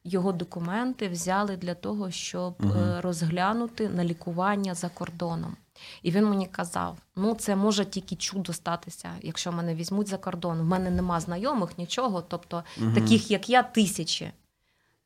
його 0.05 0.33
документи 0.33 1.09
взяли 1.09 1.57
для 1.57 1.75
того, 1.75 2.11
щоб 2.11 2.55
е, 2.63 3.01
розглянути 3.01 3.89
на 3.89 4.05
лікування 4.05 4.75
за 4.75 4.89
кордоном. 4.89 5.57
І 6.03 6.11
він 6.11 6.25
мені 6.25 6.47
казав: 6.47 6.99
ну 7.17 7.35
це 7.35 7.57
може 7.57 7.85
тільки 7.85 8.17
чудо 8.17 8.53
статися, 8.53 9.11
якщо 9.23 9.53
мене 9.53 9.75
візьмуть 9.75 10.09
за 10.09 10.17
кордон. 10.17 10.61
В 10.61 10.65
мене 10.65 10.91
нема 10.91 11.21
знайомих, 11.21 11.79
нічого. 11.79 12.23
Тобто, 12.23 12.65
таких 12.95 13.31
як 13.31 13.51
я, 13.51 13.63
тисячі. 13.63 14.33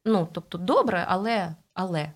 Ну, 0.05 0.29
тобто, 0.33 0.59
добре, 0.59 1.05
але, 1.09 1.55
але. 1.75 2.13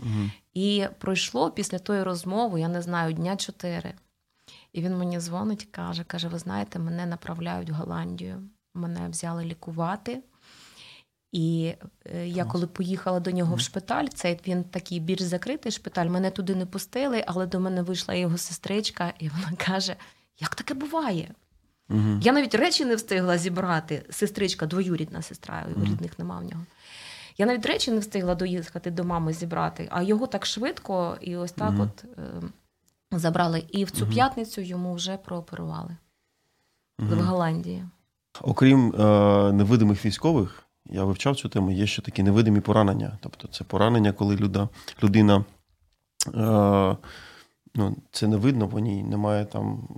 Угу. 0.00 0.30
І 0.54 0.86
пройшло 0.98 1.50
після 1.50 1.78
тої 1.78 2.02
розмови, 2.02 2.60
я 2.60 2.68
не 2.68 2.82
знаю, 2.82 3.12
дня 3.12 3.36
чотири. 3.36 3.94
І 4.72 4.82
він 4.82 4.98
мені 4.98 5.20
дзвонить, 5.20 5.68
каже: 5.70 6.04
каже: 6.04 6.28
ви 6.28 6.38
знаєте, 6.38 6.78
мене 6.78 7.06
направляють 7.06 7.70
в 7.70 7.74
Голландію. 7.74 8.42
Мене 8.74 9.08
взяли 9.08 9.44
лікувати. 9.44 10.22
І 11.32 11.74
е, 12.06 12.28
я 12.28 12.44
коли 12.44 12.66
поїхала 12.66 13.20
до 13.20 13.30
нього 13.30 13.54
в 13.54 13.60
шпиталь, 13.60 14.06
це 14.06 14.38
він 14.46 14.64
такий 14.64 15.00
більш 15.00 15.20
закритий 15.20 15.72
шпиталь, 15.72 16.06
мене 16.06 16.30
туди 16.30 16.54
не 16.54 16.66
пустили, 16.66 17.24
але 17.26 17.46
до 17.46 17.60
мене 17.60 17.82
вийшла 17.82 18.14
його 18.14 18.38
сестричка, 18.38 19.12
і 19.18 19.28
вона 19.28 19.52
каже: 19.66 19.96
як 20.38 20.54
таке 20.54 20.74
буває? 20.74 21.34
Угу. 21.90 22.20
Я 22.22 22.32
навіть 22.32 22.54
речі 22.54 22.84
не 22.84 22.96
встигла 22.96 23.38
зібрати. 23.38 24.04
Сестричка, 24.10 24.66
двоюрідна 24.66 25.22
сестра, 25.22 25.66
Мгм. 25.76 25.84
рідних 25.84 26.18
нема 26.18 26.38
в 26.38 26.44
нього. 26.44 26.64
Я 27.38 27.46
навіть 27.46 27.66
речі 27.66 27.90
не 27.90 27.98
встигла 27.98 28.34
доїхати 28.34 28.90
до 28.90 29.04
мами 29.04 29.32
зібрати, 29.32 29.88
а 29.90 30.02
його 30.02 30.26
так 30.26 30.46
швидко 30.46 31.16
і 31.20 31.36
ось 31.36 31.52
так 31.52 31.70
Мгм. 31.70 31.80
от 31.80 32.04
е, 32.18 32.42
забрали. 33.18 33.64
І 33.68 33.84
в 33.84 33.90
цю 33.90 34.04
Мгм. 34.04 34.14
п'ятницю 34.14 34.60
йому 34.60 34.94
вже 34.94 35.16
прооперували 35.16 35.96
в 36.98 37.22
Голландії. 37.22 37.84
Окрім 38.42 38.94
е, 39.00 39.52
невидимих 39.52 40.04
військових, 40.06 40.62
я 40.86 41.04
вивчав 41.04 41.36
цю 41.36 41.48
тему, 41.48 41.70
є 41.70 41.86
ще 41.86 42.02
такі 42.02 42.22
невидимі 42.22 42.60
поранення. 42.60 43.18
Тобто 43.20 43.48
це 43.48 43.64
поранення, 43.64 44.12
коли 44.12 44.36
люда, 44.36 44.68
людина. 45.02 45.44
Е, 46.34 46.96
ну, 47.74 47.96
це 48.10 48.26
не 48.28 48.36
видно, 48.36 48.68
по 48.68 48.78
ній 48.78 49.02
немає 49.02 49.44
там 49.44 49.88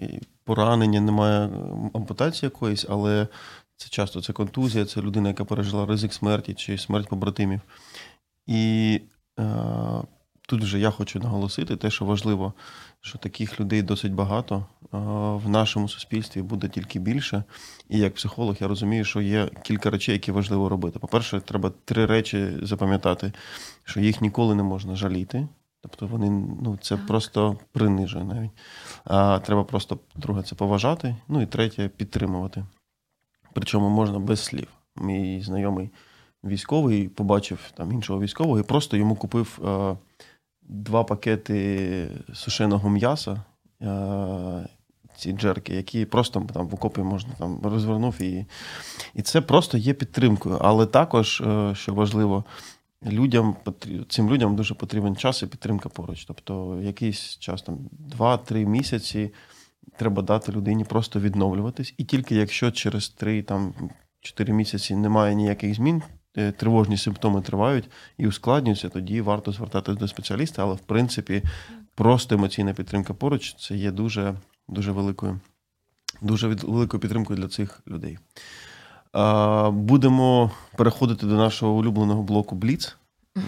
е, 0.00 0.20
поранення, 0.44 1.00
немає 1.00 1.50
ампутації 1.94 2.46
якоїсь, 2.46 2.86
але 2.88 3.26
це 3.80 3.88
часто 3.88 4.22
це 4.22 4.32
контузія, 4.32 4.84
це 4.84 5.00
людина, 5.00 5.28
яка 5.28 5.44
пережила 5.44 5.86
ризик 5.86 6.12
смерті 6.12 6.54
чи 6.54 6.78
смерть 6.78 7.08
побратимів. 7.08 7.60
І 8.46 9.00
е, 9.38 9.44
тут 10.48 10.62
вже 10.62 10.78
я 10.78 10.90
хочу 10.90 11.18
наголосити 11.18 11.76
те, 11.76 11.90
що 11.90 12.04
важливо, 12.04 12.52
що 13.00 13.18
таких 13.18 13.60
людей 13.60 13.82
досить 13.82 14.12
багато 14.12 14.56
е, 14.56 14.88
в 15.44 15.48
нашому 15.48 15.88
суспільстві 15.88 16.42
буде 16.42 16.68
тільки 16.68 16.98
більше. 16.98 17.44
І 17.88 17.98
як 17.98 18.14
психолог 18.14 18.56
я 18.60 18.68
розумію, 18.68 19.04
що 19.04 19.20
є 19.20 19.48
кілька 19.62 19.90
речей, 19.90 20.12
які 20.12 20.32
важливо 20.32 20.68
робити. 20.68 20.98
По-перше, 20.98 21.40
треба 21.40 21.72
три 21.84 22.06
речі 22.06 22.48
запам'ятати, 22.62 23.32
що 23.84 24.00
їх 24.00 24.20
ніколи 24.20 24.54
не 24.54 24.62
можна 24.62 24.96
жаліти. 24.96 25.48
Тобто 25.82 26.06
вони 26.06 26.30
ну 26.62 26.78
це 26.82 26.96
Так. 26.96 27.06
просто 27.06 27.58
принижує 27.72 28.24
навіть. 28.24 28.50
А 29.04 29.38
треба 29.38 29.64
просто 29.64 29.98
друге 30.16 30.42
це 30.42 30.54
поважати. 30.54 31.16
Ну 31.28 31.42
і 31.42 31.46
третє 31.46 31.88
підтримувати. 31.88 32.64
Причому 33.52 33.88
можна 33.88 34.18
без 34.18 34.40
слів. 34.40 34.68
Мій 34.96 35.42
знайомий 35.42 35.90
військовий 36.44 37.08
побачив 37.08 37.58
там 37.74 37.92
іншого 37.92 38.20
військового 38.20 38.58
і 38.58 38.62
просто 38.62 38.96
йому 38.96 39.14
купив 39.14 39.60
е, 39.64 39.96
два 40.62 41.04
пакети 41.04 42.08
сушеного 42.32 42.90
м'яса. 42.90 43.42
Е, 43.82 44.68
ці 45.16 45.32
джерки, 45.32 45.74
які 45.74 46.04
просто 46.04 46.46
там 46.54 46.68
в 46.68 46.74
окопі 46.74 47.00
можна 47.00 47.30
там 47.38 47.60
розвернув 47.62 48.22
і, 48.22 48.46
і 49.14 49.22
це 49.22 49.40
просто 49.40 49.78
є 49.78 49.94
підтримкою. 49.94 50.58
Але 50.60 50.86
також, 50.86 51.40
е, 51.40 51.74
що 51.74 51.94
важливо, 51.94 52.44
людям 53.06 53.56
цим 54.08 54.30
людям 54.30 54.56
дуже 54.56 54.74
потрібен 54.74 55.16
час 55.16 55.42
і 55.42 55.46
підтримка 55.46 55.88
поруч. 55.88 56.24
Тобто, 56.24 56.80
якийсь 56.82 57.38
час, 57.38 57.62
там 57.62 57.78
2-3 58.18 58.64
місяці 58.66 59.30
треба 59.96 60.22
дати 60.22 60.52
людині 60.52 60.84
просто 60.84 61.20
відновлюватись. 61.20 61.94
І 61.98 62.04
тільки 62.04 62.34
якщо 62.34 62.70
через 62.70 63.14
3-4 63.22 63.72
місяці 64.48 64.96
немає 64.96 65.34
ніяких 65.34 65.74
змін, 65.74 66.02
е, 66.36 66.52
тривожні 66.52 66.96
симптоми 66.96 67.42
тривають 67.42 67.90
і 68.18 68.26
ускладнюються, 68.26 68.88
тоді 68.88 69.20
варто 69.20 69.52
звертатись 69.52 69.96
до 69.96 70.08
спеціаліста. 70.08 70.62
Але 70.62 70.74
в 70.74 70.80
принципі, 70.80 71.42
просто 71.94 72.34
емоційна 72.34 72.72
підтримка 72.72 73.14
поруч 73.14 73.54
це 73.54 73.76
є 73.76 73.90
дуже, 73.90 74.34
дуже 74.68 74.92
великою, 74.92 75.40
дуже 76.22 76.48
великою 76.48 77.00
підтримкою 77.00 77.38
для 77.38 77.48
цих 77.48 77.80
людей. 77.88 78.18
Будемо 79.72 80.50
переходити 80.76 81.26
до 81.26 81.34
нашого 81.34 81.72
улюбленого 81.72 82.22
блоку 82.22 82.56
Бліц. 82.56 82.96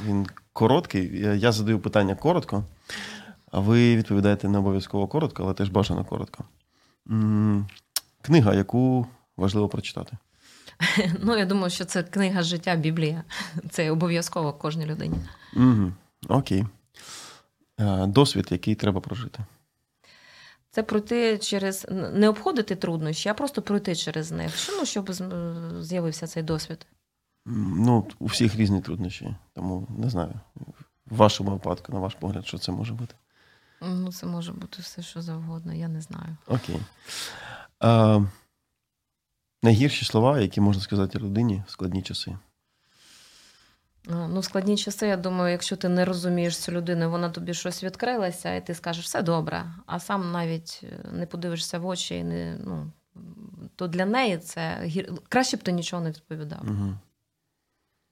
Він 0.06 0.26
короткий. 0.52 1.20
Я 1.38 1.52
задаю 1.52 1.78
питання 1.78 2.14
коротко, 2.14 2.64
а 3.52 3.60
ви 3.60 3.96
відповідаєте 3.96 4.48
не 4.48 4.58
обов'язково 4.58 5.06
коротко, 5.06 5.42
але 5.42 5.54
теж 5.54 5.68
бажано 5.68 6.04
коротко. 6.04 6.44
Книга, 8.22 8.54
яку 8.54 9.06
важливо 9.36 9.68
прочитати. 9.68 10.16
Ну, 11.22 11.38
я 11.38 11.46
думаю, 11.46 11.70
що 11.70 11.84
це 11.84 12.02
книга 12.02 12.42
життя 12.42 12.76
Біблія. 12.76 13.24
Це 13.70 13.90
обов'язково 13.90 14.52
кожній 14.52 14.86
людині. 14.86 15.16
Угу. 15.56 15.92
Окей. 16.28 16.66
Е, 17.80 18.06
Досвід, 18.06 18.48
який 18.50 18.74
треба 18.74 19.00
прожити. 19.00 19.38
Це 20.70 20.82
пройти 20.82 21.38
через 21.38 21.86
не 21.90 22.28
обходити 22.28 22.76
труднощі, 22.76 23.28
а 23.28 23.34
просто 23.34 23.62
пройти 23.62 23.96
через 23.96 24.32
них. 24.32 24.56
Що 24.56 24.72
ну, 24.78 24.86
щоб 24.86 25.12
з'явився 25.80 26.26
цей 26.26 26.42
досвід? 26.42 26.86
Ну, 27.46 28.06
у 28.18 28.26
всіх 28.26 28.56
різні 28.56 28.80
труднощі, 28.80 29.34
тому 29.52 29.86
не 29.98 30.10
знаю. 30.10 30.32
В 31.06 31.16
вашому 31.16 31.50
випадку, 31.50 31.92
на 31.92 31.98
ваш 31.98 32.14
погляд, 32.14 32.46
що 32.46 32.58
це 32.58 32.72
може 32.72 32.92
бути. 32.92 33.14
Ну, 33.82 34.12
це 34.12 34.26
може 34.26 34.52
бути 34.52 34.82
все, 34.82 35.02
що 35.02 35.22
завгодно, 35.22 35.74
я 35.74 35.88
не 35.88 36.00
знаю. 36.00 36.36
Окей. 36.46 36.80
Е, 37.84 38.22
найгірші 39.62 40.04
слова, 40.04 40.40
які 40.40 40.60
можна 40.60 40.82
сказати 40.82 41.18
людині 41.18 41.62
в 41.66 41.70
складні 41.70 42.02
часи. 42.02 42.36
Ну, 44.04 44.28
ну, 44.28 44.40
в 44.40 44.44
складні 44.44 44.76
часи, 44.76 45.06
я 45.06 45.16
думаю, 45.16 45.52
якщо 45.52 45.76
ти 45.76 45.88
не 45.88 46.04
розумієш 46.04 46.58
цю 46.58 46.72
людину, 46.72 47.10
вона 47.10 47.30
тобі 47.30 47.54
щось 47.54 47.84
відкрилася, 47.84 48.54
і 48.54 48.66
ти 48.66 48.74
скажеш 48.74 49.04
все 49.04 49.22
добре, 49.22 49.72
а 49.86 50.00
сам 50.00 50.32
навіть 50.32 50.80
е, 50.84 51.08
не 51.12 51.26
подивишся 51.26 51.78
в 51.78 51.86
очі, 51.86 52.16
і 52.16 52.24
не, 52.24 52.58
ну, 52.64 52.90
то 53.76 53.88
для 53.88 54.06
неї 54.06 54.38
це 54.38 54.82
гір... 54.84 55.12
краще 55.28 55.56
б 55.56 55.62
ти 55.62 55.72
нічого 55.72 56.02
не 56.02 56.10
відповідав. 56.10 56.60
Угу. 56.64 56.94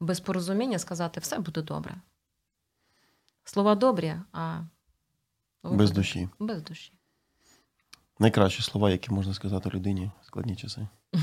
Без 0.00 0.20
порозуміння 0.20 0.78
сказати 0.78 1.20
все 1.20 1.38
буде 1.38 1.62
добре. 1.62 1.94
Слова 3.44 3.74
добрі, 3.74 4.14
а 4.32 4.60
Без 5.62 5.90
душі. 5.90 6.28
Без 6.38 6.62
душі. 6.62 6.92
Найкращі 8.18 8.62
слова, 8.62 8.90
які 8.90 9.10
можна 9.10 9.34
сказати 9.34 9.70
людині 9.70 10.10
в 10.22 10.26
складні 10.26 10.56
часи. 10.56 10.88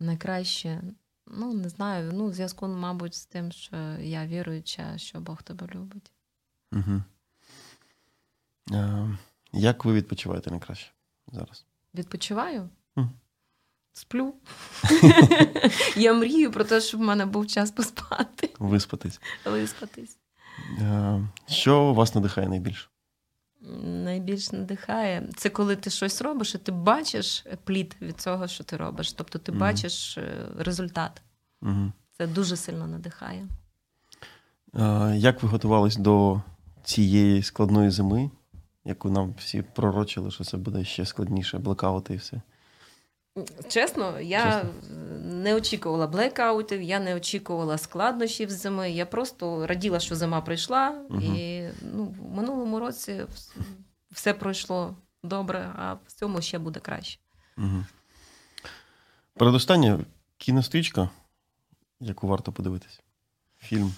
Найкраще, 0.00 0.82
ну 1.26 1.54
не 1.54 1.68
знаю, 1.68 2.12
ну, 2.12 2.26
в 2.28 2.34
зв'язку, 2.34 2.68
мабуть, 2.68 3.14
з 3.14 3.26
тим, 3.26 3.52
що 3.52 3.76
я 4.00 4.26
віруюча, 4.26 4.98
що 4.98 5.20
Бог 5.20 5.42
тебе 5.42 5.66
любить. 5.74 6.12
Угу. 6.72 7.02
Е, 8.72 9.08
як 9.52 9.84
ви 9.84 9.92
відпочиваєте 9.92 10.50
найкраще 10.50 10.92
зараз? 11.32 11.64
Відпочиваю? 11.94 12.68
Мгм. 12.96 13.10
Сплю. 13.92 14.34
Я 15.96 16.14
мрію 16.14 16.50
про 16.52 16.64
те, 16.64 16.80
щоб 16.80 17.00
в 17.00 17.04
мене 17.04 17.26
був 17.26 17.46
час 17.46 17.70
поспати, 17.70 18.50
Виспатись. 18.58 19.20
виспатись. 19.44 20.18
Е, 20.80 21.28
що 21.46 21.92
вас 21.92 22.14
надихає 22.14 22.48
найбільше? 22.48 22.88
Найбільш 23.82 24.52
надихає 24.52 25.28
це 25.36 25.48
коли 25.50 25.76
ти 25.76 25.90
щось 25.90 26.22
робиш, 26.22 26.54
і 26.54 26.58
ти 26.58 26.72
бачиш 26.72 27.46
плід 27.64 27.96
від 28.02 28.20
цього, 28.20 28.48
що 28.48 28.64
ти 28.64 28.76
робиш. 28.76 29.12
Тобто 29.12 29.38
ти 29.38 29.52
Мгм. 29.52 29.60
бачиш 29.60 30.18
е, 30.18 30.48
результат. 30.58 31.22
Угу. 31.62 31.92
Це 32.18 32.26
дуже 32.26 32.56
сильно 32.56 32.86
надихає. 32.86 33.48
Е, 34.74 35.16
як 35.16 35.42
ви 35.42 35.48
готувались 35.48 35.96
до 35.96 36.40
цієї 36.84 37.42
складної 37.42 37.90
зими, 37.90 38.30
яку 38.84 39.10
нам 39.10 39.34
всі 39.38 39.62
пророчили, 39.62 40.30
що 40.30 40.44
це 40.44 40.56
буде 40.56 40.84
ще 40.84 41.06
складніше, 41.06 41.58
блекаути 41.58 42.14
і 42.14 42.16
все? 42.16 42.40
Чесно, 43.68 44.20
я 44.20 44.44
Чесно? 44.44 44.70
не 45.24 45.54
очікувала 45.54 46.06
блекаутів, 46.06 46.82
я 46.82 47.00
не 47.00 47.14
очікувала 47.14 47.78
складнощів 47.78 48.50
зими. 48.50 48.90
Я 48.90 49.06
просто 49.06 49.66
раділа, 49.66 50.00
що 50.00 50.16
зима 50.16 50.40
прийшла, 50.40 50.90
Мгм. 51.10 51.22
і 51.22 51.68
ну, 51.82 52.04
в 52.04 52.36
минулому 52.36 52.80
році 52.80 53.26
все 54.10 54.34
пройшло 54.34 54.96
добре, 55.22 55.72
а 55.76 55.94
в 55.94 56.12
цьому 56.12 56.40
ще 56.42 56.58
буде 56.58 56.80
краще. 56.80 57.18
Угу. 57.58 57.84
Передостання 59.34 60.00
кінострічка, 60.38 61.08
яку 62.00 62.28
варто 62.28 62.52
подивитись. 62.52 63.00
Фільм. 63.60 63.94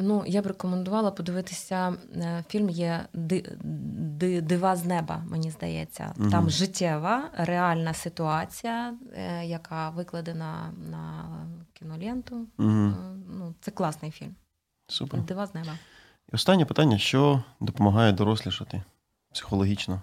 Ну, 0.00 0.24
я 0.26 0.42
б 0.42 0.46
рекомендувала 0.46 1.10
подивитися. 1.10 1.94
е, 2.16 2.44
Фільм 2.48 2.70
є 2.70 3.04
«Ди- 3.14 3.56
Ди- 4.18 4.40
Дива 4.40 4.76
з 4.76 4.84
неба, 4.84 5.22
мені 5.30 5.50
здається. 5.50 6.14
Мгм. 6.16 6.30
Там 6.30 6.50
життєва, 6.50 7.30
реальна 7.36 7.94
ситуація, 7.94 8.94
е, 9.16 9.46
яка 9.46 9.90
викладена 9.90 10.72
на 10.90 11.24
кіноленту. 11.72 12.36
Угу. 12.58 12.92
Ну, 13.28 13.54
це 13.60 13.70
класний 13.70 14.10
фільм. 14.10 14.34
Супер. 14.88 15.22
Дива 15.22 15.46
з 15.46 15.54
неба. 15.54 15.72
І 16.32 16.34
останнє 16.34 16.64
питання: 16.64 16.98
що 16.98 17.42
допомагає 17.60 18.12
дорослішати 18.12 18.82
психологічно? 19.32 20.00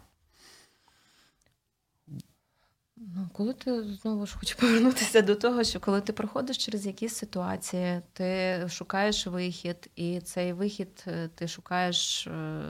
Ну, 3.17 3.29
коли 3.33 3.53
ти 3.53 3.83
знову 3.83 4.25
ж 4.25 4.37
хочу 4.39 4.57
повернутися 4.57 5.21
до 5.21 5.35
того, 5.35 5.63
що 5.63 5.79
коли 5.79 6.01
ти 6.01 6.13
проходиш 6.13 6.57
через 6.57 6.85
якісь 6.85 7.15
ситуації, 7.15 8.01
ти 8.13 8.59
шукаєш 8.69 9.27
вихід, 9.27 9.89
і 9.95 10.19
цей 10.19 10.53
вихід 10.53 11.03
е, 11.07 11.29
ти 11.35 11.47
шукаєш 11.47 12.27
е, 12.27 12.61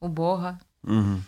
у 0.00 0.08
Бога. 0.08 0.58
Угу. 0.84 1.20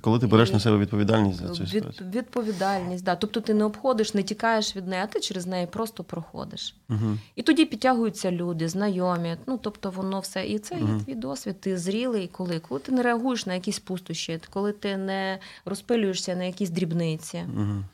Коли 0.00 0.18
ти 0.18 0.26
береш 0.26 0.50
І 0.50 0.52
на 0.52 0.60
себе 0.60 0.76
відповідальність 0.78 1.38
за 1.38 1.48
цю 1.48 1.62
Від, 1.62 1.68
ситуацію. 1.70 2.10
відповідальність, 2.10 3.04
да. 3.04 3.16
Тобто 3.16 3.40
ти 3.40 3.54
не 3.54 3.64
обходиш, 3.64 4.14
не 4.14 4.22
тікаєш 4.22 4.76
від 4.76 4.86
неї, 4.86 5.02
а 5.02 5.06
ти 5.06 5.20
через 5.20 5.46
неї 5.46 5.66
просто 5.66 6.04
проходиш. 6.04 6.76
Угу. 6.90 7.18
І 7.36 7.42
тоді 7.42 7.64
підтягуються 7.64 8.30
люди, 8.32 8.68
знайомі. 8.68 9.36
Ну 9.46 9.58
тобто 9.62 9.90
воно 9.90 10.20
все. 10.20 10.46
І 10.46 10.58
це 10.58 10.76
Мгм. 10.76 10.98
є 10.98 11.04
твій 11.04 11.14
досвід. 11.14 11.60
Ти 11.60 11.78
зрілий, 11.78 12.28
коли 12.28 12.58
коли 12.58 12.80
ти 12.80 12.92
не 12.92 13.02
реагуєш 13.02 13.46
на 13.46 13.54
якісь 13.54 13.78
пустощі, 13.78 14.40
коли 14.50 14.72
ти 14.72 14.96
не 14.96 15.38
розпилюєшся 15.64 16.36
на 16.36 16.44
якісь 16.44 16.70
дрібниці, 16.70 17.44
Угу. 17.56 17.84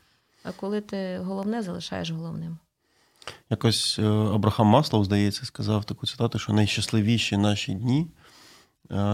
а 0.43 0.51
коли 0.51 0.81
ти 0.81 1.17
головне 1.23 1.61
залишаєш 1.61 2.11
головним. 2.11 2.57
Якось 3.49 3.99
е, 3.99 4.03
Абрахам 4.07 4.67
Маслов, 4.67 5.05
здається, 5.05 5.45
сказав 5.45 5.85
таку 5.85 6.07
цитату, 6.07 6.39
що 6.39 6.53
найщасливіші 6.53 7.37
наші 7.37 7.73
дні 7.73 8.07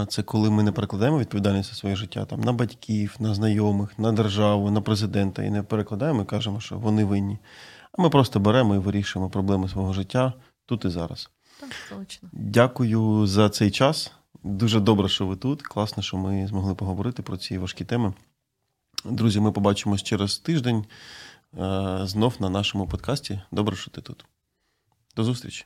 це 0.08 0.24
коли 0.24 0.50
ми 0.50 0.64
не 0.64 0.72
перекладаємо 0.72 1.20
відповідальність 1.20 1.70
за 1.70 1.76
своє 1.76 1.96
життя 1.96 2.26
там, 2.26 2.42
на 2.42 2.54
батьків, 2.54 3.16
на 3.20 3.34
знайомих, 3.34 4.00
на 4.00 4.12
державу, 4.12 4.72
на 4.72 4.82
президента 4.82 5.44
і 5.44 5.50
не 5.50 5.64
перекладаємо 5.64 6.22
і 6.22 6.26
кажемо, 6.26 6.60
що 6.60 6.78
вони 6.78 7.06
винні. 7.06 7.38
А 7.92 8.02
ми 8.02 8.10
просто 8.10 8.40
беремо 8.40 8.76
і 8.76 8.78
вирішуємо 8.78 9.30
проблеми 9.30 9.70
свого 9.70 9.94
життя 9.94 10.34
тут 10.66 10.86
і 10.86 10.90
зараз. 10.90 11.30
Так, 11.60 11.70
точно. 11.90 12.30
Дякую 12.32 13.28
за 13.28 13.50
цей 13.50 13.72
час. 13.72 14.12
Дуже 14.44 14.80
добре, 14.80 15.10
що 15.10 15.28
ви 15.28 15.36
тут. 15.36 15.62
Класно, 15.62 16.04
що 16.04 16.18
ми 16.18 16.48
змогли 16.48 16.76
поговорити 16.76 17.24
про 17.24 17.38
ці 17.38 17.58
важкі 17.58 17.86
теми. 17.86 18.14
Друзі, 19.06 19.40
ми 19.40 19.52
побачимось 19.52 20.04
через 20.04 20.38
тиждень 20.38 20.86
е, 21.60 22.00
знов 22.04 22.36
на 22.40 22.50
нашому 22.50 22.88
подкасті. 22.88 23.42
Добре, 23.52 23.76
що 23.76 23.92
ти 23.92 24.02
тут. 24.02 24.26
До 25.16 25.24
зустрічі. 25.24 25.66